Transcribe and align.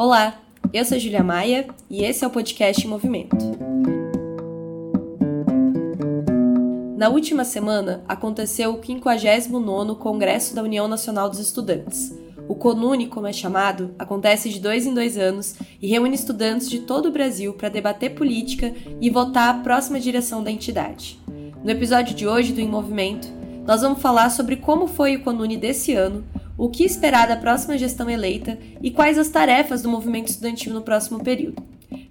Olá, 0.00 0.40
eu 0.72 0.84
sou 0.84 0.96
Julia 0.96 1.24
Maia 1.24 1.66
e 1.90 2.04
esse 2.04 2.22
é 2.22 2.26
o 2.28 2.30
podcast 2.30 2.86
em 2.86 2.88
Movimento. 2.88 3.36
Na 6.96 7.08
última 7.08 7.44
semana 7.44 8.04
aconteceu 8.06 8.74
o 8.74 8.80
59º 8.80 9.98
Congresso 9.98 10.54
da 10.54 10.62
União 10.62 10.86
Nacional 10.86 11.28
dos 11.28 11.40
Estudantes. 11.40 12.16
O 12.48 12.54
CONUNE, 12.54 13.08
como 13.08 13.26
é 13.26 13.32
chamado, 13.32 13.92
acontece 13.98 14.50
de 14.50 14.60
dois 14.60 14.86
em 14.86 14.94
dois 14.94 15.18
anos 15.18 15.56
e 15.82 15.88
reúne 15.88 16.14
estudantes 16.14 16.70
de 16.70 16.78
todo 16.78 17.06
o 17.06 17.12
Brasil 17.12 17.54
para 17.54 17.68
debater 17.68 18.14
política 18.14 18.72
e 19.00 19.10
votar 19.10 19.52
a 19.52 19.58
próxima 19.64 19.98
direção 19.98 20.44
da 20.44 20.50
entidade. 20.52 21.18
No 21.64 21.70
episódio 21.72 22.14
de 22.14 22.24
hoje 22.24 22.52
do 22.52 22.60
Em 22.60 22.68
Movimento, 22.68 23.26
nós 23.66 23.82
vamos 23.82 24.00
falar 24.00 24.30
sobre 24.30 24.54
como 24.54 24.86
foi 24.86 25.16
o 25.16 25.24
CONUNE 25.24 25.56
desse 25.56 25.92
ano, 25.92 26.24
o 26.58 26.68
que 26.68 26.84
esperar 26.84 27.28
da 27.28 27.36
próxima 27.36 27.78
gestão 27.78 28.10
eleita 28.10 28.58
e 28.82 28.90
quais 28.90 29.16
as 29.16 29.28
tarefas 29.28 29.80
do 29.80 29.88
movimento 29.88 30.28
estudantil 30.28 30.74
no 30.74 30.82
próximo 30.82 31.22
período. 31.22 31.62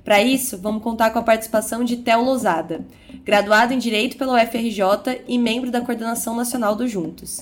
Para 0.04 0.23
isso, 0.23 0.58
vamos 0.58 0.81
contar 0.81 1.12
com 1.12 1.20
a 1.20 1.23
participação 1.23 1.84
de 1.84 1.98
Theo 1.98 2.23
Lousada, 2.23 2.85
graduado 3.26 3.73
em 3.73 3.77
Direito 3.77 4.16
pela 4.16 4.41
UFRJ 4.41 5.23
e 5.27 5.38
membro 5.38 5.70
da 5.70 5.81
Coordenação 5.81 6.34
Nacional 6.34 6.76
do 6.76 6.88
Juntos. 6.88 7.41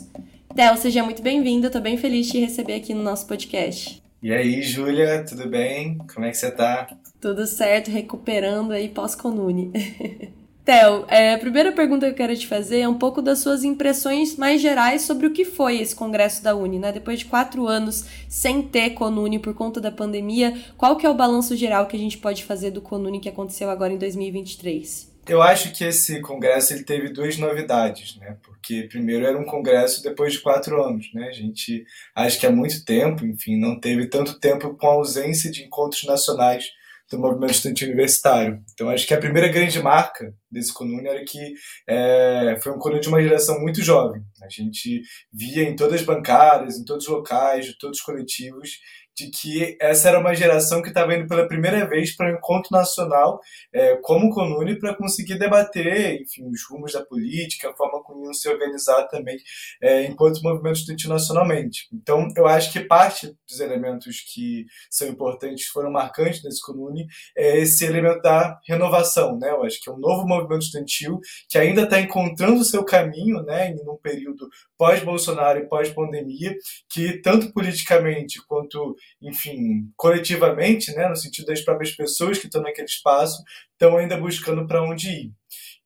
Theo, 0.55 0.75
seja 0.77 1.03
muito 1.03 1.21
bem-vindo, 1.21 1.67
estou 1.67 1.81
bem 1.81 1.95
feliz 1.95 2.25
de 2.25 2.31
te 2.33 2.39
receber 2.39 2.73
aqui 2.73 2.93
no 2.93 3.03
nosso 3.03 3.27
podcast. 3.27 4.01
E 4.23 4.33
aí, 4.33 4.63
Júlia, 4.63 5.23
tudo 5.23 5.47
bem? 5.47 5.99
Como 6.11 6.25
é 6.25 6.31
que 6.31 6.37
você 6.37 6.47
está? 6.47 6.87
Tudo 7.21 7.45
certo, 7.45 7.91
recuperando 7.91 8.71
aí 8.71 8.89
pós-Conune. 8.89 9.71
Theo, 10.65 11.05
é, 11.09 11.35
a 11.35 11.37
primeira 11.37 11.71
pergunta 11.71 12.07
que 12.07 12.11
eu 12.13 12.15
quero 12.15 12.35
te 12.35 12.47
fazer 12.47 12.79
é 12.79 12.89
um 12.89 12.97
pouco 12.97 13.21
das 13.21 13.37
suas 13.37 13.63
impressões 13.63 14.35
mais 14.35 14.59
gerais 14.59 15.03
sobre 15.03 15.27
o 15.27 15.31
que 15.31 15.45
foi 15.45 15.79
esse 15.79 15.95
congresso 15.95 16.43
da 16.43 16.55
Uni, 16.55 16.79
né? 16.79 16.91
Depois 16.91 17.19
de 17.19 17.25
quatro 17.25 17.67
anos 17.67 18.05
sem 18.27 18.63
ter 18.63 18.89
Conune 18.95 19.37
por 19.37 19.53
conta 19.53 19.79
da 19.79 19.91
pandemia, 19.91 20.57
qual 20.75 20.95
que 20.97 21.05
é 21.05 21.09
o 21.09 21.13
balanço 21.13 21.55
geral 21.55 21.85
que 21.85 21.95
a 21.95 21.99
gente 21.99 22.17
pode 22.17 22.43
fazer 22.43 22.71
do 22.71 22.81
Conune 22.81 23.19
que 23.19 23.29
aconteceu 23.29 23.69
agora 23.69 23.93
em 23.93 23.97
2023? 23.99 25.13
Eu 25.27 25.39
acho 25.39 25.71
que 25.71 25.83
esse 25.83 26.19
congresso 26.21 26.73
ele 26.73 26.83
teve 26.83 27.09
duas 27.09 27.37
novidades, 27.37 28.17
né? 28.17 28.35
Porque 28.41 28.87
primeiro 28.89 29.23
era 29.23 29.37
um 29.37 29.45
congresso 29.45 30.01
depois 30.01 30.33
de 30.33 30.39
quatro 30.39 30.83
anos, 30.83 31.11
né? 31.13 31.27
A 31.27 31.31
gente 31.31 31.85
acho 32.15 32.39
que 32.39 32.47
há 32.47 32.51
muito 32.51 32.83
tempo, 32.83 33.23
enfim, 33.23 33.55
não 33.55 33.79
teve 33.79 34.07
tanto 34.07 34.39
tempo 34.39 34.75
com 34.75 34.87
a 34.87 34.93
ausência 34.93 35.51
de 35.51 35.63
encontros 35.63 36.03
nacionais 36.05 36.71
do 37.11 37.19
movimento 37.19 37.51
estudantil 37.51 37.87
universitário. 37.87 38.63
Então, 38.73 38.89
acho 38.89 39.05
que 39.05 39.13
a 39.13 39.19
primeira 39.19 39.47
grande 39.47 39.81
marca 39.81 40.33
desse 40.49 40.73
Conune 40.73 41.07
era 41.07 41.23
que 41.23 41.53
é, 41.87 42.57
foi 42.61 42.71
um 42.71 42.79
Conune 42.79 43.01
de 43.01 43.07
uma 43.07 43.21
geração 43.21 43.59
muito 43.59 43.81
jovem. 43.83 44.21
A 44.41 44.49
gente 44.49 45.01
via 45.31 45.63
em 45.63 45.75
todas 45.75 46.01
as 46.01 46.05
bancadas, 46.05 46.77
em 46.77 46.85
todos 46.85 47.07
os 47.07 47.11
locais, 47.11 47.65
de 47.65 47.77
todos 47.77 47.99
os 47.99 48.03
coletivos, 48.03 48.79
de 49.15 49.29
que 49.29 49.77
essa 49.79 50.09
era 50.09 50.19
uma 50.19 50.35
geração 50.35 50.81
que 50.81 50.89
estava 50.89 51.15
indo 51.15 51.27
pela 51.27 51.47
primeira 51.47 51.87
vez 51.87 52.15
para 52.15 52.31
um 52.31 52.37
encontro 52.37 52.69
nacional 52.71 53.39
é, 53.73 53.95
como 53.97 54.29
Conune 54.29 54.77
para 54.77 54.95
conseguir 54.95 55.39
debater, 55.39 56.21
enfim, 56.21 56.45
os 56.47 56.63
rumos 56.69 56.93
da 56.93 57.03
política, 57.03 57.69
a 57.69 57.75
forma 57.75 58.03
como 58.03 58.25
iam 58.25 58.33
se 58.33 58.49
organizar 58.49 59.07
também 59.07 59.37
é, 59.81 60.03
enquanto 60.03 60.41
movimento 60.41 60.77
estudantil 60.77 61.09
nacionalmente. 61.09 61.87
Então, 61.93 62.27
eu 62.35 62.45
acho 62.45 62.73
que 62.73 62.81
parte 62.81 63.33
dos 63.47 63.59
elementos 63.59 64.21
que 64.33 64.65
são 64.89 65.07
importantes, 65.07 65.67
foram 65.67 65.91
marcantes 65.91 66.43
nesse 66.43 66.61
Conune, 66.61 67.07
é 67.37 67.59
esse 67.59 67.85
elemento 67.85 68.21
da 68.21 68.59
renovação, 68.67 69.37
né? 69.37 69.49
Eu 69.49 69.63
acho 69.63 69.79
que 69.81 69.89
é 69.89 69.93
um 69.93 69.97
novo 69.97 70.27
movimento 70.27 70.63
estudantil 70.63 71.19
que 71.49 71.57
ainda 71.57 71.83
está 71.83 71.99
encontrando 71.99 72.61
o 72.61 72.65
seu 72.65 72.83
caminho, 72.83 73.41
né, 73.43 73.71
em 73.71 73.89
um 73.89 73.97
período 73.97 74.49
pós-Bolsonaro 74.77 75.59
e 75.59 75.67
pós-pandemia, 75.67 76.55
que 76.89 77.21
tanto 77.21 77.51
politicamente 77.53 78.41
quanto 78.45 78.95
enfim, 79.21 79.91
coletivamente, 79.95 80.93
né, 80.93 81.07
no 81.07 81.15
sentido 81.15 81.47
das 81.47 81.61
próprias 81.61 81.95
pessoas 81.95 82.37
que 82.37 82.45
estão 82.45 82.61
naquele 82.61 82.87
espaço, 82.87 83.43
estão 83.71 83.97
ainda 83.97 84.17
buscando 84.17 84.67
para 84.67 84.83
onde 84.83 85.09
ir. 85.09 85.31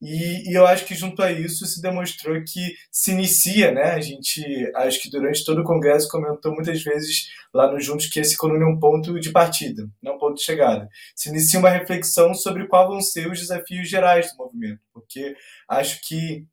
E, 0.01 0.49
e, 0.49 0.53
eu 0.53 0.65
acho 0.65 0.85
que 0.85 0.95
junto 0.95 1.21
a 1.21 1.29
isso 1.29 1.65
se 1.65 1.81
demonstrou 1.81 2.41
que 2.45 2.73
se 2.89 3.11
inicia, 3.11 3.71
né? 3.71 3.91
A 3.91 3.99
gente, 3.99 4.41
acho 4.75 5.01
que 5.01 5.09
durante 5.09 5.43
todo 5.43 5.59
o 5.59 5.63
congresso 5.65 6.07
comentou 6.07 6.53
muitas 6.53 6.81
vezes 6.81 7.27
lá 7.53 7.69
no 7.69 7.79
Juntos 7.81 8.07
que 8.07 8.19
esse 8.19 8.37
coluna 8.37 8.63
é 8.63 8.67
um 8.67 8.79
ponto 8.79 9.19
de 9.19 9.31
partida, 9.31 9.89
não 10.01 10.15
um 10.15 10.17
ponto 10.17 10.35
de 10.35 10.43
chegada. 10.43 10.87
Se 11.15 11.29
inicia 11.29 11.59
uma 11.59 11.69
reflexão 11.69 12.33
sobre 12.33 12.65
quais 12.67 12.87
vão 12.87 13.01
ser 13.01 13.29
os 13.29 13.39
desafios 13.39 13.89
gerais 13.89 14.31
do 14.31 14.37
movimento, 14.37 14.79
porque 14.93 15.35
acho 15.67 15.99
que 16.07 16.45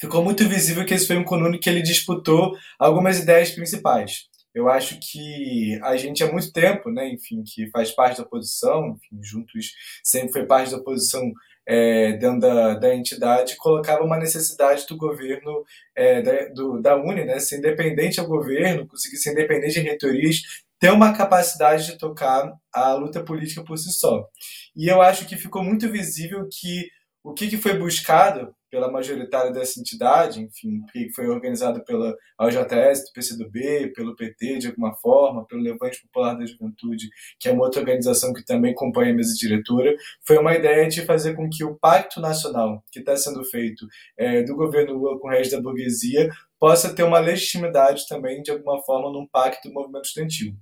ficou 0.00 0.24
muito 0.24 0.48
visível 0.48 0.84
que 0.84 0.94
esse 0.94 1.06
foi 1.06 1.18
um 1.18 1.24
coluna 1.24 1.58
que 1.58 1.68
ele 1.68 1.82
disputou 1.82 2.56
algumas 2.78 3.18
ideias 3.18 3.50
principais. 3.50 4.26
Eu 4.56 4.70
acho 4.70 4.98
que 4.98 5.78
a 5.82 5.98
gente 5.98 6.24
há 6.24 6.32
muito 6.32 6.50
tempo, 6.50 6.90
né, 6.90 7.06
enfim, 7.10 7.44
que 7.44 7.68
faz 7.68 7.90
parte 7.90 8.16
da 8.16 8.22
oposição, 8.22 8.96
enfim, 8.96 9.22
juntos 9.22 9.74
sempre 10.02 10.32
foi 10.32 10.46
parte 10.46 10.70
da 10.70 10.78
oposição 10.78 11.30
é, 11.68 12.14
dentro 12.14 12.40
da, 12.40 12.72
da 12.72 12.94
entidade, 12.94 13.56
colocava 13.56 14.02
uma 14.02 14.16
necessidade 14.16 14.86
do 14.86 14.96
governo, 14.96 15.62
é, 15.94 16.22
da, 16.22 16.48
do, 16.54 16.80
da 16.80 16.96
Uni, 16.96 17.26
né, 17.26 17.38
ser 17.38 17.58
independente 17.58 18.18
ao 18.18 18.26
governo, 18.26 18.88
conseguir 18.88 19.18
ser 19.18 19.32
independente 19.32 19.74
de 19.74 19.80
reitorias, 19.80 20.40
ter 20.80 20.90
uma 20.90 21.14
capacidade 21.14 21.84
de 21.84 21.98
tocar 21.98 22.50
a 22.72 22.94
luta 22.94 23.22
política 23.22 23.62
por 23.62 23.76
si 23.76 23.92
só. 23.92 24.26
E 24.74 24.88
eu 24.88 25.02
acho 25.02 25.26
que 25.26 25.36
ficou 25.36 25.62
muito 25.62 25.86
visível 25.92 26.48
que 26.50 26.88
o 27.22 27.34
que, 27.34 27.48
que 27.48 27.58
foi 27.58 27.78
buscado 27.78 28.54
pela 28.76 28.92
majoritária 28.92 29.50
dessa 29.50 29.80
entidade, 29.80 30.42
enfim, 30.42 30.84
que 30.92 31.10
foi 31.14 31.26
organizado 31.28 31.82
pela 31.82 32.14
OJS, 32.38 33.06
do 33.06 33.12
PCdoB, 33.14 33.90
pelo 33.94 34.14
PT 34.14 34.58
de 34.58 34.66
alguma 34.66 34.92
forma, 34.96 35.46
pelo 35.46 35.62
Levante 35.62 36.02
Popular 36.02 36.34
da 36.34 36.44
Juventude, 36.44 37.08
que 37.40 37.48
é 37.48 37.52
uma 37.52 37.64
outra 37.64 37.80
organização 37.80 38.34
que 38.34 38.44
também 38.44 38.72
acompanha 38.72 39.14
a 39.14 39.16
mesa 39.16 39.34
diretora, 39.34 39.96
foi 40.26 40.36
uma 40.36 40.54
ideia 40.54 40.86
de 40.90 41.06
fazer 41.06 41.34
com 41.34 41.48
que 41.48 41.64
o 41.64 41.74
pacto 41.74 42.20
nacional 42.20 42.84
que 42.92 42.98
está 42.98 43.16
sendo 43.16 43.42
feito 43.46 43.86
é, 44.14 44.42
do 44.42 44.54
governo 44.54 44.92
Lula 44.92 45.18
com 45.18 45.28
o 45.28 45.30
resto 45.30 45.56
da 45.56 45.62
burguesia 45.62 46.28
possa 46.60 46.94
ter 46.94 47.02
uma 47.02 47.18
legitimidade 47.18 48.06
também, 48.06 48.42
de 48.42 48.50
alguma 48.50 48.82
forma, 48.82 49.10
num 49.10 49.26
pacto 49.26 49.68
do 49.68 49.74
movimento 49.74 50.04
estudantil. 50.04 50.52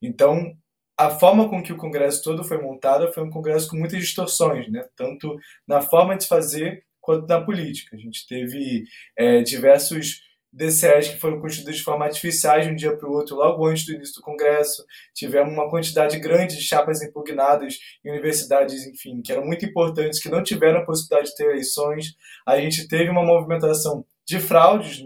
Então, 0.00 0.56
a 0.96 1.10
forma 1.10 1.48
com 1.48 1.60
que 1.60 1.72
o 1.72 1.76
Congresso 1.76 2.22
todo 2.22 2.44
foi 2.44 2.62
montado 2.62 3.12
foi 3.12 3.24
um 3.24 3.30
Congresso 3.30 3.68
com 3.68 3.76
muitas 3.76 3.98
distorções, 3.98 4.70
né? 4.70 4.86
tanto 4.96 5.36
na 5.66 5.82
forma 5.82 6.16
de 6.16 6.28
fazer 6.28 6.85
quanto 7.06 7.28
na 7.28 7.40
política. 7.40 7.94
A 7.94 7.98
gente 7.98 8.26
teve 8.26 8.84
é, 9.16 9.40
diversos 9.42 10.26
DCEs 10.52 11.08
que 11.08 11.20
foram 11.20 11.40
constituídos 11.40 11.76
de 11.76 11.84
forma 11.84 12.04
artificial 12.04 12.60
de 12.60 12.68
um 12.68 12.74
dia 12.74 12.96
para 12.96 13.08
o 13.08 13.12
outro, 13.12 13.36
logo 13.36 13.64
antes 13.66 13.86
do 13.86 13.92
início 13.92 14.16
do 14.16 14.22
Congresso. 14.22 14.84
Tivemos 15.14 15.52
uma 15.52 15.70
quantidade 15.70 16.18
grande 16.18 16.56
de 16.56 16.62
chapas 16.62 17.00
impugnadas 17.02 17.78
em 18.04 18.10
universidades, 18.10 18.86
enfim, 18.86 19.22
que 19.22 19.30
eram 19.30 19.44
muito 19.44 19.64
importantes, 19.64 20.20
que 20.20 20.28
não 20.28 20.42
tiveram 20.42 20.80
a 20.80 20.84
possibilidade 20.84 21.30
de 21.30 21.36
ter 21.36 21.44
eleições. 21.44 22.16
A 22.44 22.58
gente 22.58 22.88
teve 22.88 23.08
uma 23.08 23.24
movimentação 23.24 24.04
de 24.26 24.40
fraudes 24.40 25.04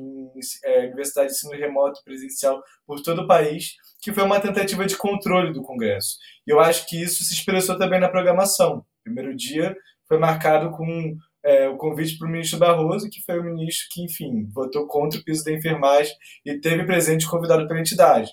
é, 0.65 0.87
universidade 0.87 1.28
de 1.28 1.34
ensino 1.34 1.53
remoto 1.53 2.03
presencial 2.03 2.62
por 2.87 3.03
todo 3.03 3.22
o 3.22 3.27
país, 3.27 3.75
que 4.00 4.12
foi 4.12 4.22
uma 4.25 4.41
tentativa 4.41 4.87
de 4.87 4.97
controle 4.97 5.53
do 5.53 5.62
Congresso. 5.62 6.17
E 6.47 6.50
eu 6.50 6.59
acho 6.59 6.88
que 6.88 7.03
isso 7.03 7.22
se 7.25 7.34
expressou 7.34 7.77
também 7.77 8.00
na 8.00 8.09
programação. 8.09 8.78
O 8.78 9.03
primeiro 9.05 9.37
dia 9.37 9.77
foi 10.09 10.19
marcado 10.19 10.71
com 10.71 11.17
é, 11.44 11.68
o 11.68 11.76
convite 11.76 12.18
para 12.18 12.28
o 12.28 12.30
ministro 12.30 12.58
Barroso, 12.58 13.08
que 13.10 13.22
foi 13.22 13.38
o 13.38 13.44
ministro 13.44 13.88
que, 13.90 14.02
enfim, 14.02 14.48
votou 14.52 14.86
contra 14.86 15.18
o 15.18 15.24
piso 15.24 15.44
da 15.44 15.52
enfermagem 15.52 16.14
e 16.44 16.58
teve 16.58 16.84
presente 16.84 17.28
convidado 17.28 17.66
pela 17.66 17.80
entidade. 17.80 18.30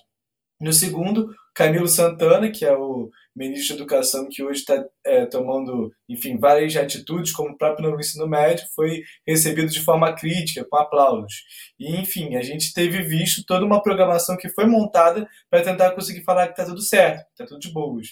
No 0.60 0.72
segundo, 0.72 1.32
Camilo 1.54 1.88
Santana, 1.88 2.50
que 2.50 2.64
é 2.64 2.72
o 2.76 3.10
ministro 3.38 3.76
da 3.76 3.82
Educação 3.82 4.28
que 4.28 4.42
hoje 4.42 4.60
está 4.60 4.84
é, 5.06 5.24
tomando, 5.26 5.92
enfim, 6.08 6.36
várias 6.36 6.76
atitudes, 6.76 7.32
como 7.32 7.50
o 7.50 7.56
próprio 7.56 7.90
no 7.90 7.98
ensino 7.98 8.26
médio, 8.26 8.66
foi 8.74 9.02
recebido 9.26 9.68
de 9.68 9.80
forma 9.80 10.12
crítica, 10.14 10.66
com 10.68 10.76
aplausos. 10.76 11.44
E, 11.78 11.96
enfim, 11.96 12.36
a 12.36 12.42
gente 12.42 12.74
teve 12.74 13.02
visto 13.02 13.44
toda 13.46 13.64
uma 13.64 13.82
programação 13.82 14.36
que 14.36 14.48
foi 14.48 14.66
montada 14.66 15.28
para 15.48 15.62
tentar 15.62 15.92
conseguir 15.92 16.24
falar 16.24 16.46
que 16.46 16.52
está 16.52 16.64
tudo 16.64 16.82
certo, 16.82 17.24
está 17.30 17.46
tudo 17.46 17.60
de 17.60 17.72
boas. 17.72 18.08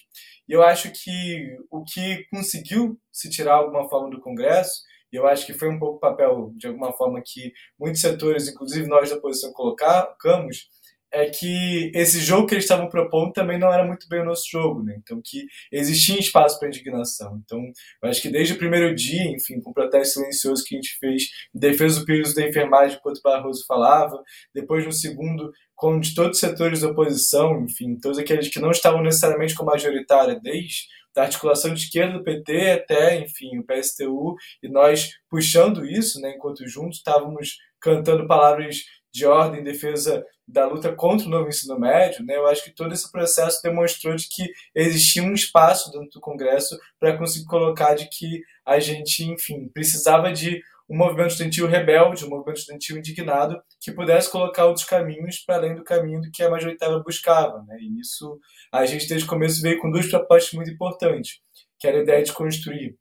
E 0.48 0.52
eu 0.52 0.62
acho 0.62 0.90
que 0.92 1.56
o 1.70 1.82
que 1.82 2.24
conseguiu 2.30 2.98
se 3.12 3.28
tirar 3.28 3.54
alguma 3.54 3.88
forma 3.88 4.10
do 4.10 4.20
Congresso, 4.20 4.82
e 5.12 5.16
eu 5.16 5.26
acho 5.26 5.46
que 5.46 5.54
foi 5.54 5.68
um 5.68 5.78
pouco 5.78 5.96
o 5.96 6.00
papel, 6.00 6.52
de 6.56 6.66
alguma 6.66 6.92
forma, 6.92 7.22
que 7.24 7.52
muitos 7.78 8.00
setores, 8.00 8.48
inclusive 8.48 8.88
nós 8.88 9.10
da 9.10 9.16
oposição, 9.16 9.52
colocamos, 9.52 10.68
é 11.16 11.30
que 11.30 11.90
esse 11.94 12.20
jogo 12.20 12.46
que 12.46 12.54
eles 12.54 12.64
estavam 12.64 12.88
propondo 12.88 13.32
também 13.32 13.58
não 13.58 13.72
era 13.72 13.84
muito 13.84 14.06
bem 14.08 14.20
o 14.20 14.24
nosso 14.24 14.44
jogo, 14.50 14.82
né? 14.82 14.94
Então 14.98 15.20
que 15.24 15.46
existia 15.72 16.18
espaço 16.18 16.58
para 16.58 16.68
indignação. 16.68 17.40
Então, 17.44 17.58
eu 18.02 18.08
acho 18.10 18.20
que 18.20 18.28
desde 18.28 18.52
o 18.52 18.58
primeiro 18.58 18.94
dia, 18.94 19.24
enfim, 19.30 19.60
com 19.60 19.70
o 19.70 19.74
protesto 19.74 20.20
silencioso 20.20 20.62
que 20.64 20.74
a 20.74 20.78
gente 20.78 20.98
fez 20.98 21.24
em 21.54 21.58
defesa 21.58 22.00
do 22.00 22.06
piso 22.06 22.34
da 22.34 22.46
enfermagem, 22.46 22.98
enquanto 22.98 23.18
o 23.18 23.22
Barroso 23.22 23.64
falava, 23.66 24.22
depois 24.54 24.84
no 24.84 24.92
segundo, 24.92 25.50
com 25.74 25.98
de 25.98 26.14
todos 26.14 26.32
os 26.32 26.40
setores 26.40 26.80
da 26.80 26.88
oposição, 26.88 27.64
enfim, 27.64 27.98
todos 27.98 28.18
aqueles 28.18 28.48
que 28.48 28.60
não 28.60 28.70
estavam 28.70 29.02
necessariamente 29.02 29.54
com 29.54 29.64
majoritária, 29.64 30.38
desde 30.42 30.84
da 31.14 31.22
articulação 31.22 31.72
de 31.72 31.80
esquerda 31.80 32.18
do 32.18 32.24
PT 32.24 32.70
até, 32.72 33.18
enfim, 33.18 33.58
o 33.58 33.64
PSTU, 33.64 34.36
e 34.62 34.68
nós 34.68 35.12
puxando 35.30 35.86
isso, 35.86 36.20
né, 36.20 36.34
enquanto 36.36 36.68
juntos 36.68 36.98
estávamos 36.98 37.56
cantando 37.80 38.26
palavras 38.26 38.84
de 39.16 39.24
ordem 39.24 39.60
em 39.60 39.64
defesa 39.64 40.22
da 40.46 40.66
luta 40.66 40.94
contra 40.94 41.26
o 41.26 41.30
novo 41.30 41.48
ensino 41.48 41.80
médio, 41.80 42.24
né, 42.24 42.36
eu 42.36 42.46
acho 42.46 42.62
que 42.62 42.70
todo 42.70 42.92
esse 42.92 43.10
processo 43.10 43.62
demonstrou 43.62 44.14
de 44.14 44.28
que 44.28 44.46
existia 44.74 45.22
um 45.22 45.32
espaço 45.32 45.90
dentro 45.90 46.10
do 46.10 46.20
Congresso 46.20 46.78
para 47.00 47.16
conseguir 47.16 47.46
colocar 47.46 47.94
de 47.94 48.08
que 48.10 48.42
a 48.64 48.78
gente, 48.78 49.24
enfim, 49.24 49.68
precisava 49.72 50.30
de 50.30 50.60
um 50.88 50.96
movimento 50.96 51.30
estudantil 51.30 51.66
rebelde, 51.66 52.26
um 52.26 52.28
movimento 52.28 52.58
estudantil 52.58 52.98
indignado, 52.98 53.60
que 53.80 53.90
pudesse 53.90 54.30
colocar 54.30 54.66
outros 54.66 54.84
caminhos 54.84 55.38
para 55.38 55.56
além 55.56 55.74
do 55.74 55.82
caminho 55.82 56.20
do 56.20 56.30
que 56.30 56.42
a 56.42 56.50
majoritária 56.50 56.98
buscava. 56.98 57.64
Né? 57.66 57.78
E 57.80 58.00
isso 58.00 58.38
a 58.70 58.84
gente 58.84 59.08
desde 59.08 59.26
o 59.26 59.30
começo 59.30 59.62
veio 59.62 59.80
com 59.80 59.90
duas 59.90 60.06
propostas 60.06 60.52
muito 60.52 60.70
importantes, 60.70 61.40
que 61.78 61.88
era 61.88 61.98
a 61.98 62.02
ideia 62.02 62.22
de 62.22 62.32
construir 62.32 62.96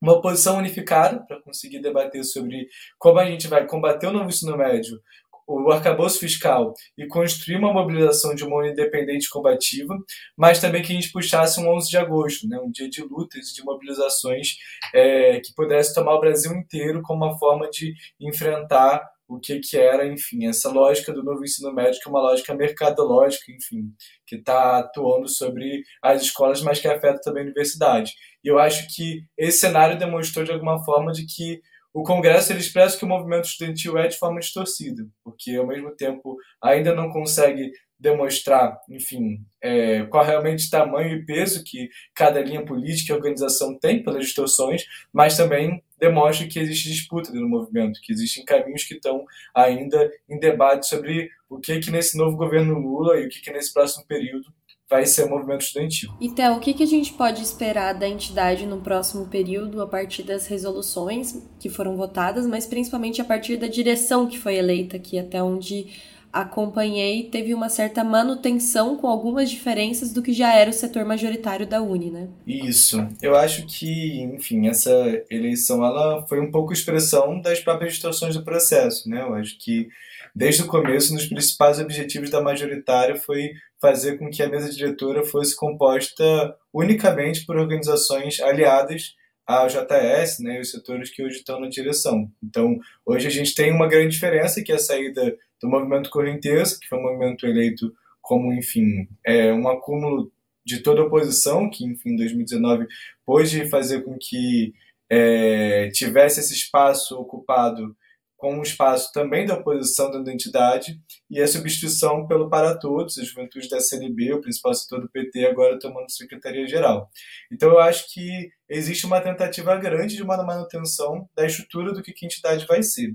uma 0.00 0.14
oposição 0.14 0.58
unificada 0.58 1.24
para 1.26 1.40
conseguir 1.40 1.80
debater 1.80 2.22
sobre 2.24 2.68
como 2.98 3.18
a 3.18 3.24
gente 3.24 3.48
vai 3.48 3.66
combater 3.66 4.06
o 4.06 4.12
novo 4.12 4.28
ensino 4.28 4.56
médio, 4.56 5.00
o 5.46 5.70
arcabouço 5.70 6.18
fiscal 6.18 6.74
e 6.98 7.06
construir 7.06 7.56
uma 7.56 7.72
mobilização 7.72 8.34
de 8.34 8.44
uma 8.44 8.66
independente 8.66 9.28
combativa, 9.30 9.96
mas 10.36 10.60
também 10.60 10.82
que 10.82 10.92
a 10.92 10.94
gente 10.94 11.12
puxasse 11.12 11.60
um 11.60 11.68
11 11.68 11.88
de 11.88 11.96
agosto, 11.96 12.48
né, 12.48 12.58
um 12.58 12.70
dia 12.70 12.88
de 12.88 13.02
lutas 13.02 13.50
e 13.50 13.54
de 13.54 13.64
mobilizações 13.64 14.56
é, 14.92 15.40
que 15.40 15.54
pudesse 15.54 15.94
tomar 15.94 16.14
o 16.14 16.20
Brasil 16.20 16.52
inteiro 16.52 17.00
como 17.02 17.24
uma 17.24 17.38
forma 17.38 17.70
de 17.70 17.94
enfrentar 18.20 19.02
o 19.28 19.40
que, 19.40 19.58
que 19.58 19.76
era, 19.76 20.06
enfim, 20.06 20.46
essa 20.46 20.70
lógica 20.70 21.12
do 21.12 21.22
novo 21.22 21.42
ensino 21.42 21.72
médio, 21.72 22.00
que 22.00 22.08
é 22.08 22.10
uma 22.10 22.20
lógica 22.20 22.54
mercadológica, 22.54 23.50
enfim, 23.50 23.92
que 24.24 24.36
está 24.36 24.78
atuando 24.78 25.28
sobre 25.28 25.82
as 26.00 26.22
escolas, 26.22 26.62
mas 26.62 26.78
que 26.78 26.86
afeta 26.86 27.20
também 27.20 27.42
a 27.42 27.46
universidade. 27.46 28.12
E 28.44 28.48
eu 28.48 28.58
acho 28.58 28.86
que 28.94 29.24
esse 29.36 29.58
cenário 29.58 29.98
demonstrou 29.98 30.44
de 30.44 30.52
alguma 30.52 30.84
forma 30.84 31.10
de 31.10 31.26
que 31.26 31.60
o 31.96 32.02
Congresso 32.02 32.52
ele 32.52 32.60
expressa 32.60 32.98
que 32.98 33.06
o 33.06 33.08
movimento 33.08 33.46
estudantil 33.46 33.96
é 33.96 34.06
de 34.06 34.18
forma 34.18 34.38
distorcida, 34.38 35.08
porque 35.24 35.56
ao 35.56 35.66
mesmo 35.66 35.90
tempo 35.92 36.36
ainda 36.60 36.94
não 36.94 37.08
consegue 37.08 37.72
demonstrar, 37.98 38.78
enfim, 38.90 39.38
é, 39.62 40.04
qual 40.04 40.22
realmente 40.22 40.68
tamanho 40.68 41.16
e 41.16 41.24
peso 41.24 41.64
que 41.64 41.88
cada 42.14 42.42
linha 42.42 42.62
política 42.62 43.14
e 43.14 43.16
organização 43.16 43.78
tem 43.78 44.02
pelas 44.02 44.26
distorções, 44.26 44.84
mas 45.10 45.38
também 45.38 45.82
demonstra 45.98 46.46
que 46.46 46.58
existe 46.58 46.90
disputa 46.90 47.32
do 47.32 47.48
movimento, 47.48 47.98
que 48.02 48.12
existem 48.12 48.44
caminhos 48.44 48.84
que 48.84 48.92
estão 48.92 49.24
ainda 49.54 50.12
em 50.28 50.38
debate 50.38 50.86
sobre 50.86 51.30
o 51.48 51.58
que 51.58 51.78
que 51.80 51.90
nesse 51.90 52.18
novo 52.18 52.36
governo 52.36 52.78
Lula 52.78 53.18
e 53.18 53.24
o 53.24 53.30
que 53.30 53.40
que 53.40 53.50
nesse 53.50 53.72
próximo 53.72 54.04
período 54.06 54.52
vai 54.88 55.04
ser 55.04 55.24
o 55.24 55.30
movimento 55.30 55.62
estudantil. 55.62 56.10
Então, 56.20 56.56
o 56.56 56.60
que, 56.60 56.72
que 56.72 56.82
a 56.82 56.86
gente 56.86 57.12
pode 57.12 57.42
esperar 57.42 57.92
da 57.92 58.08
entidade 58.08 58.66
no 58.66 58.80
próximo 58.80 59.26
período 59.26 59.82
a 59.82 59.86
partir 59.86 60.22
das 60.22 60.46
resoluções 60.46 61.42
que 61.58 61.68
foram 61.68 61.96
votadas, 61.96 62.46
mas 62.46 62.66
principalmente 62.66 63.20
a 63.20 63.24
partir 63.24 63.56
da 63.56 63.66
direção 63.66 64.26
que 64.26 64.38
foi 64.38 64.56
eleita 64.56 64.96
aqui, 64.96 65.18
até 65.18 65.42
onde 65.42 65.88
acompanhei, 66.32 67.24
teve 67.30 67.54
uma 67.54 67.68
certa 67.68 68.04
manutenção 68.04 68.96
com 68.96 69.06
algumas 69.06 69.50
diferenças 69.50 70.12
do 70.12 70.22
que 70.22 70.32
já 70.32 70.54
era 70.54 70.68
o 70.68 70.72
setor 70.72 71.04
majoritário 71.04 71.66
da 71.66 71.80
Uni, 71.80 72.10
né? 72.10 72.28
Isso. 72.46 73.06
Eu 73.22 73.34
acho 73.34 73.66
que, 73.66 74.20
enfim, 74.20 74.68
essa 74.68 74.90
eleição 75.30 75.84
ela 75.84 76.26
foi 76.26 76.40
um 76.40 76.50
pouco 76.50 76.74
expressão 76.74 77.40
das 77.40 77.60
próprias 77.60 77.94
distorções 77.94 78.34
do 78.34 78.44
processo, 78.44 79.08
né? 79.08 79.22
Eu 79.22 79.34
acho 79.34 79.58
que 79.58 79.88
desde 80.34 80.62
o 80.62 80.66
começo, 80.66 81.14
um 81.14 81.16
dos 81.16 81.26
principais 81.26 81.80
objetivos 81.80 82.28
da 82.28 82.42
majoritária 82.42 83.16
foi 83.16 83.52
fazer 83.86 84.18
com 84.18 84.28
que 84.28 84.42
a 84.42 84.48
mesa 84.48 84.68
diretora 84.68 85.22
fosse 85.22 85.54
composta 85.54 86.56
unicamente 86.74 87.46
por 87.46 87.56
organizações 87.56 88.40
aliadas 88.40 89.14
ao 89.46 89.68
JS, 89.68 90.40
né, 90.40 90.58
os 90.58 90.72
setores 90.72 91.08
que 91.08 91.22
hoje 91.22 91.36
estão 91.36 91.60
na 91.60 91.68
direção. 91.68 92.28
Então, 92.42 92.80
hoje 93.06 93.28
a 93.28 93.30
gente 93.30 93.54
tem 93.54 93.72
uma 93.72 93.86
grande 93.86 94.14
diferença, 94.14 94.60
que 94.60 94.72
é 94.72 94.74
a 94.74 94.80
saída 94.80 95.36
do 95.62 95.68
movimento 95.68 96.10
correnteza, 96.10 96.76
que 96.80 96.88
foi 96.88 96.98
um 96.98 97.02
movimento 97.02 97.46
eleito 97.46 97.94
como, 98.20 98.52
enfim, 98.52 99.06
é, 99.24 99.52
um 99.52 99.68
acúmulo 99.68 100.32
de 100.64 100.80
toda 100.80 101.00
a 101.00 101.04
oposição, 101.04 101.70
que, 101.70 101.84
enfim, 101.84 102.10
em 102.10 102.16
2019 102.16 102.88
pôde 103.24 103.68
fazer 103.68 104.02
com 104.02 104.18
que 104.18 104.74
é, 105.08 105.90
tivesse 105.92 106.40
esse 106.40 106.54
espaço 106.54 107.16
ocupado 107.16 107.96
com 108.36 108.54
um 108.54 108.62
espaço 108.62 109.10
também 109.12 109.46
da 109.46 109.54
oposição 109.54 110.10
da 110.10 110.18
identidade 110.18 111.00
e 111.30 111.40
a 111.40 111.48
substituição 111.48 112.26
pelo 112.26 112.50
Para 112.50 112.78
Todos, 112.78 113.18
a 113.18 113.24
juventude 113.24 113.68
da 113.68 113.80
CNB, 113.80 114.34
o 114.34 114.40
principal 114.40 114.74
setor 114.74 115.00
do 115.00 115.10
PT, 115.10 115.46
agora 115.46 115.78
tomando 115.78 116.10
secretaria-geral. 116.10 117.08
Então, 117.50 117.70
eu 117.70 117.78
acho 117.78 118.12
que 118.12 118.50
existe 118.68 119.06
uma 119.06 119.20
tentativa 119.20 119.74
grande 119.76 120.16
de 120.16 120.22
uma 120.22 120.36
manutenção 120.42 121.28
da 121.34 121.46
estrutura 121.46 121.92
do 121.92 122.02
que 122.02 122.12
a 122.12 122.26
entidade 122.26 122.66
vai 122.66 122.82
ser. 122.82 123.14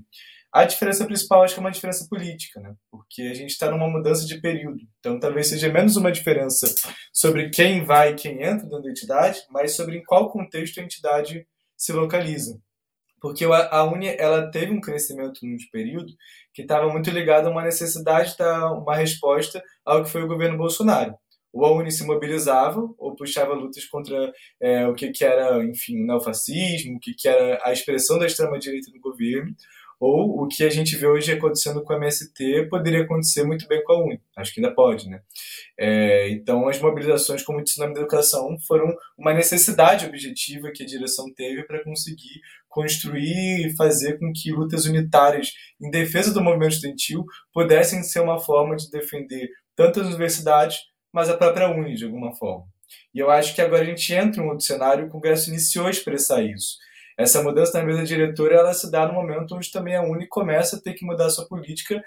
A 0.52 0.64
diferença 0.64 1.06
principal 1.06 1.42
acho 1.42 1.54
que 1.54 1.60
é 1.60 1.62
uma 1.62 1.70
diferença 1.70 2.06
política, 2.10 2.60
né? 2.60 2.74
porque 2.90 3.22
a 3.22 3.34
gente 3.34 3.50
está 3.50 3.70
numa 3.70 3.88
mudança 3.88 4.26
de 4.26 4.38
período. 4.38 4.80
Então, 4.98 5.18
talvez 5.18 5.48
seja 5.48 5.72
menos 5.72 5.96
uma 5.96 6.12
diferença 6.12 6.66
sobre 7.10 7.48
quem 7.48 7.84
vai 7.84 8.12
e 8.12 8.16
quem 8.16 8.42
entra 8.42 8.66
dentro 8.66 8.82
da 8.82 8.90
entidade, 8.90 9.40
mas 9.50 9.74
sobre 9.74 9.96
em 9.96 10.04
qual 10.04 10.30
contexto 10.30 10.78
a 10.78 10.82
entidade 10.82 11.46
se 11.74 11.92
localiza 11.92 12.60
porque 13.22 13.44
a 13.44 13.84
Uni 13.84 14.08
ela 14.18 14.50
teve 14.50 14.72
um 14.72 14.80
crescimento 14.80 15.38
num 15.46 15.56
período 15.70 16.12
que 16.52 16.62
estava 16.62 16.90
muito 16.90 17.08
ligado 17.08 17.46
a 17.46 17.50
uma 17.50 17.62
necessidade 17.62 18.32
de 18.32 18.38
dar 18.38 18.72
uma 18.72 18.96
resposta 18.96 19.62
ao 19.84 20.02
que 20.02 20.10
foi 20.10 20.24
o 20.24 20.26
governo 20.26 20.58
Bolsonaro. 20.58 21.14
Ou 21.52 21.64
a 21.64 21.72
Uni 21.72 21.92
se 21.92 22.04
mobilizava 22.04 22.80
ou 22.98 23.14
puxava 23.14 23.54
lutas 23.54 23.84
contra 23.84 24.32
é, 24.60 24.88
o 24.88 24.94
que, 24.94 25.10
que 25.10 25.24
era, 25.24 25.62
enfim, 25.64 26.02
o 26.02 26.06
neofascismo, 26.06 26.96
o 26.96 26.98
que, 26.98 27.14
que 27.14 27.28
era 27.28 27.60
a 27.62 27.72
expressão 27.72 28.18
da 28.18 28.26
extrema-direita 28.26 28.90
no 28.92 29.00
governo, 29.00 29.54
ou 30.02 30.42
o 30.42 30.48
que 30.48 30.64
a 30.64 30.68
gente 30.68 30.96
vê 30.96 31.06
hoje 31.06 31.30
acontecendo 31.30 31.80
com 31.84 31.92
a 31.92 31.96
MST 31.96 32.66
poderia 32.68 33.02
acontecer 33.02 33.44
muito 33.44 33.68
bem 33.68 33.84
com 33.84 33.92
a 33.92 34.04
UNE. 34.04 34.20
Acho 34.36 34.52
que 34.52 34.60
ainda 34.60 34.74
pode, 34.74 35.08
né? 35.08 35.20
É, 35.78 36.28
então, 36.30 36.68
as 36.68 36.80
mobilizações 36.80 37.44
como 37.44 37.62
tsunami 37.62 37.94
da 37.94 38.00
educação 38.00 38.58
foram 38.66 38.92
uma 39.16 39.32
necessidade 39.32 40.04
objetiva 40.04 40.72
que 40.74 40.82
a 40.82 40.86
direção 40.86 41.32
teve 41.32 41.62
para 41.62 41.84
conseguir 41.84 42.40
construir 42.72 43.66
e 43.66 43.76
fazer 43.76 44.18
com 44.18 44.32
que 44.32 44.50
lutas 44.50 44.86
unitárias 44.86 45.52
em 45.80 45.90
defesa 45.90 46.32
do 46.32 46.42
movimento 46.42 46.72
estudantil 46.72 47.24
pudessem 47.52 48.02
ser 48.02 48.20
uma 48.20 48.40
forma 48.40 48.74
de 48.74 48.90
defender 48.90 49.48
tanto 49.76 50.00
as 50.00 50.08
universidades, 50.08 50.78
mas 51.12 51.28
a 51.28 51.36
própria 51.36 51.68
UNE, 51.68 51.94
de 51.94 52.06
alguma 52.06 52.34
forma. 52.34 52.64
E 53.14 53.18
eu 53.18 53.30
acho 53.30 53.54
que 53.54 53.60
agora 53.60 53.82
a 53.82 53.84
gente 53.84 54.12
entra 54.12 54.40
em 54.40 54.44
um 54.44 54.48
outro 54.48 54.64
cenário, 54.64 55.06
o 55.06 55.10
Congresso 55.10 55.50
iniciou 55.50 55.86
a 55.86 55.90
expressar 55.90 56.42
isso. 56.42 56.76
Essa 57.18 57.42
mudança 57.42 57.78
na 57.78 57.84
mesa 57.84 58.04
diretora 58.04 58.56
ela 58.56 58.72
se 58.72 58.90
dá 58.90 59.06
no 59.06 59.12
momento 59.12 59.54
onde 59.54 59.70
também 59.70 59.94
a 59.94 60.02
Uni 60.02 60.26
começa 60.26 60.76
a 60.76 60.80
ter 60.80 60.94
que 60.94 61.04
mudar 61.04 61.28
sua 61.28 61.46
política 61.46 62.02